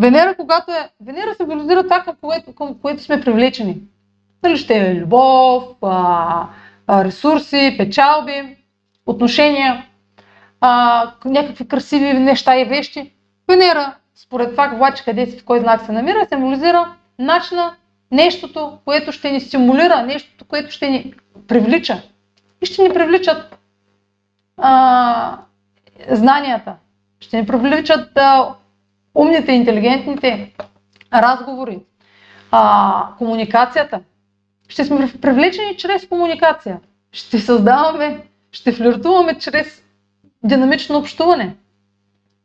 Венера, 0.01 0.35
когато 0.37 0.73
е... 0.73 0.91
Венера 1.01 1.35
символизира 1.35 1.83
това, 1.83 2.01
към 2.01 2.17
което, 2.21 2.55
към 2.55 2.79
което 2.79 3.03
сме 3.03 3.21
привлечени. 3.21 3.77
Дали 4.43 4.57
ще 4.57 4.75
е 4.75 4.95
любов, 4.95 5.65
а, 5.83 6.49
а, 6.87 7.05
ресурси, 7.05 7.75
печалби, 7.79 8.57
отношения, 9.07 9.87
а, 10.61 11.13
някакви 11.25 11.69
красиви 11.69 12.15
неща 12.15 12.61
и 12.61 12.65
вещи. 12.65 13.13
Венера, 13.49 13.95
според 14.15 14.51
това 14.51 14.73
обаче 14.75 15.05
къде 15.05 15.27
си, 15.27 15.39
в 15.39 15.45
кой 15.45 15.61
знак 15.61 15.87
се 15.87 15.93
намира, 15.93 16.27
символизира 16.29 16.95
начина, 17.19 17.75
нещото, 18.11 18.79
което 18.85 19.13
ще 19.13 19.31
ни 19.33 19.41
стимулира, 19.41 20.03
нещото, 20.03 20.45
което 20.45 20.71
ще 20.71 20.91
ни 20.91 21.15
привлича. 21.49 22.03
И 22.63 22.67
ще 22.67 22.83
ни 22.83 22.95
привличат 22.95 23.59
а, 24.57 25.39
знанията, 26.11 26.77
ще 27.21 27.41
ни 27.41 27.47
привличат 27.47 28.19
а, 28.19 28.55
умните, 29.15 29.53
интелигентните 29.53 30.53
разговори, 31.15 31.79
а, 32.51 33.07
комуникацията. 33.19 34.01
Ще 34.69 34.85
сме 34.85 35.13
привлечени 35.21 35.77
чрез 35.77 36.09
комуникация. 36.09 36.81
Ще 37.13 37.39
създаваме, 37.39 38.23
ще 38.53 38.73
флиртуваме 38.73 39.39
чрез 39.39 39.83
динамично 40.45 40.99
общуване. 40.99 41.57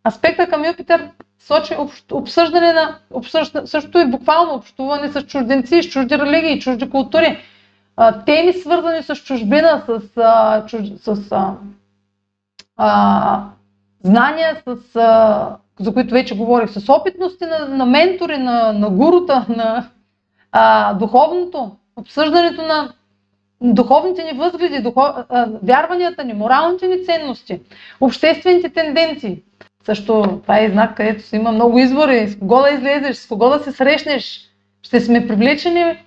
Аспекта 0.07 0.47
към 0.47 0.65
Юпитер 0.65 1.09
сочи 1.39 1.75
обсъждане 2.11 2.73
на, 2.73 2.97
обсъжда, 3.11 3.67
също 3.67 3.99
и 3.99 4.05
буквално 4.11 4.53
общуване 4.53 5.07
с 5.07 5.21
чужденци, 5.23 5.83
с 5.83 5.89
чужди 5.89 6.17
религии, 6.17 6.59
чужди 6.59 6.89
култури, 6.89 7.37
а, 7.97 8.23
теми 8.23 8.53
свързани 8.53 9.03
с 9.03 9.15
чужбина, 9.15 9.83
с, 9.87 10.17
а, 10.17 10.65
чуж, 10.65 10.81
с 10.97 11.31
а, 11.31 11.53
а, 12.77 13.43
знания, 14.03 14.61
с, 14.67 14.95
а, 14.95 15.57
за 15.79 15.93
които 15.93 16.13
вече 16.13 16.37
говорих, 16.37 16.69
с 16.69 16.89
опитности 16.89 17.45
на, 17.45 17.59
на 17.67 17.85
ментори, 17.85 18.37
на, 18.37 18.73
на 18.73 18.89
гурута, 18.89 19.45
на 19.49 19.89
а, 20.51 20.93
духовното, 20.93 21.71
обсъждането 21.95 22.61
на 22.61 22.93
духовните 23.61 24.23
ни 24.23 24.39
възгледи, 24.39 24.81
духов, 24.81 25.15
а, 25.29 25.47
вярванията 25.63 26.23
ни, 26.23 26.33
моралните 26.33 26.87
ни 26.87 27.05
ценности, 27.05 27.61
обществените 28.01 28.69
тенденции. 28.69 29.43
Също 29.87 30.39
това 30.41 30.59
е 30.59 30.69
знак, 30.69 30.97
където 30.97 31.35
има 31.35 31.51
много 31.51 31.79
избори, 31.79 32.27
с 32.27 32.39
кого 32.39 32.61
да 32.61 32.69
излезеш, 32.69 33.17
с 33.17 33.27
кого 33.27 33.49
да 33.49 33.59
се 33.59 33.71
срещнеш. 33.71 34.41
Ще 34.81 35.01
сме 35.01 35.27
привлечени 35.27 36.05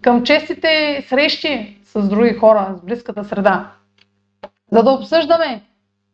към 0.00 0.22
честите 0.22 1.04
срещи 1.08 1.78
с 1.84 2.08
други 2.08 2.34
хора, 2.34 2.74
с 2.78 2.86
близката 2.86 3.24
среда. 3.24 3.70
За 4.72 4.82
да 4.82 4.90
обсъждаме 4.90 5.62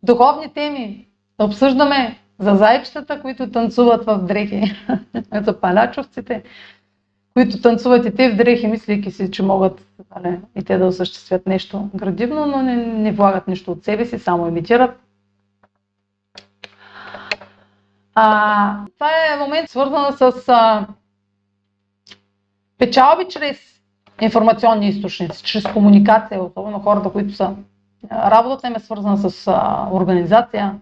духовни 0.03 0.49
теми, 0.55 1.07
да 1.39 1.45
обсъждаме 1.45 2.19
за 2.39 2.55
зайчетата, 2.55 3.21
които 3.21 3.51
танцуват 3.51 4.05
в 4.05 4.19
дрехи, 4.19 4.75
за 5.45 5.61
палячовците, 5.61 6.43
които 7.35 7.61
танцуват 7.61 8.07
и 8.07 8.15
те 8.15 8.31
в 8.31 8.37
дрехи, 8.37 8.67
мислейки 8.67 9.11
си, 9.11 9.31
че 9.31 9.43
могат 9.43 9.87
нали, 10.17 10.39
и 10.57 10.65
те 10.65 10.79
да 10.79 10.87
осъществят 10.87 11.47
нещо 11.47 11.89
градивно, 11.95 12.47
но 12.47 12.63
не, 12.63 12.77
не 12.77 13.13
влагат 13.13 13.49
нищо 13.49 13.73
от 13.73 13.85
себе 13.85 14.05
си, 14.05 14.19
само 14.19 14.49
имитират. 14.49 15.06
А, 18.19 18.85
това 18.95 19.11
е 19.11 19.39
момент 19.39 19.71
свързан 19.71 20.13
с 20.13 20.49
а, 20.49 20.87
печалби 22.79 23.29
чрез 23.29 23.59
информационни 24.21 24.89
източници, 24.89 25.43
чрез 25.43 25.65
комуникация, 25.73 26.43
особено 26.43 26.81
хората, 26.81 27.13
които 27.13 27.35
са 27.35 27.57
работата 28.13 28.67
им 28.67 28.75
е 28.77 28.81
свързана 28.81 29.31
с 29.31 29.47
а, 29.47 29.89
организация, 29.93 30.79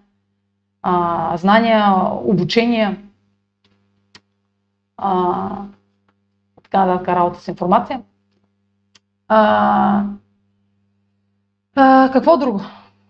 а, 0.82 1.37
знания, 1.37 1.95
обучение, 2.12 3.05
а, 4.97 5.49
така 6.62 6.78
да 6.78 7.16
работа 7.16 7.41
с 7.41 7.49
информация. 7.49 8.03
А, 9.28 10.05
а, 11.74 12.11
какво 12.12 12.37
друго 12.37 12.61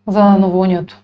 за 0.06 0.24
новолунието? 0.24 1.03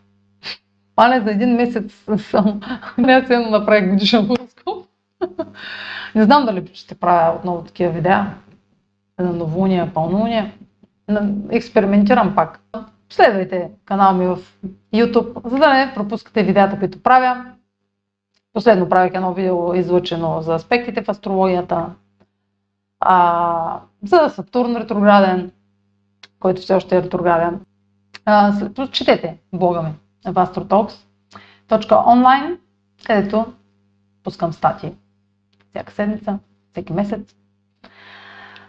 Пане 1.01 1.21
за 1.21 1.31
един 1.31 1.57
месец 1.57 2.05
съм, 2.17 2.61
не 2.99 3.27
се 3.27 3.39
направих 3.39 3.91
годишен 3.91 4.27
хороскоп. 4.27 4.87
не 6.15 6.25
знам 6.25 6.47
дали 6.47 6.71
ще 6.75 6.95
правя 6.95 7.37
отново 7.37 7.65
такива 7.65 7.93
видеа 7.93 8.35
на 9.19 9.33
новолуния, 9.33 9.95
пълнолуния. 9.95 10.53
Експериментирам 11.51 12.35
пак. 12.35 12.61
Следвайте 13.11 13.71
канал 13.85 14.15
ми 14.15 14.27
в 14.27 14.39
YouTube, 14.95 15.49
за 15.49 15.57
да 15.59 15.75
не 15.75 15.93
пропускате 15.95 16.43
видеята, 16.43 16.79
които 16.79 17.03
правя. 17.03 17.45
Последно 18.53 18.89
правих 18.89 19.15
едно 19.15 19.35
видео 19.35 19.75
излъчено 19.75 20.43
за 20.43 20.55
аспектите 20.55 21.03
в 21.03 21.09
астрологията, 21.09 21.87
а, 23.01 23.81
за 24.03 24.29
Сатурн 24.29 24.77
ретрограден, 24.77 25.53
който 26.41 26.63
все 26.63 26.75
още 26.75 26.97
е 26.97 27.03
ретрограден. 27.03 27.61
А, 28.25 28.53
четете 28.91 29.37
блога 29.53 29.83
ми 29.83 29.91
в 30.25 30.35
astrotalks.online, 30.35 32.59
където 33.07 33.53
пускам 34.25 34.53
статии 34.53 34.95
всяка 35.71 35.93
седмица, 35.93 36.39
всеки 36.71 36.93
месец. 36.93 37.35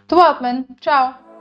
Това 0.06 0.26
е 0.26 0.30
от 0.30 0.40
мен. 0.40 0.66
Чао! 0.80 1.31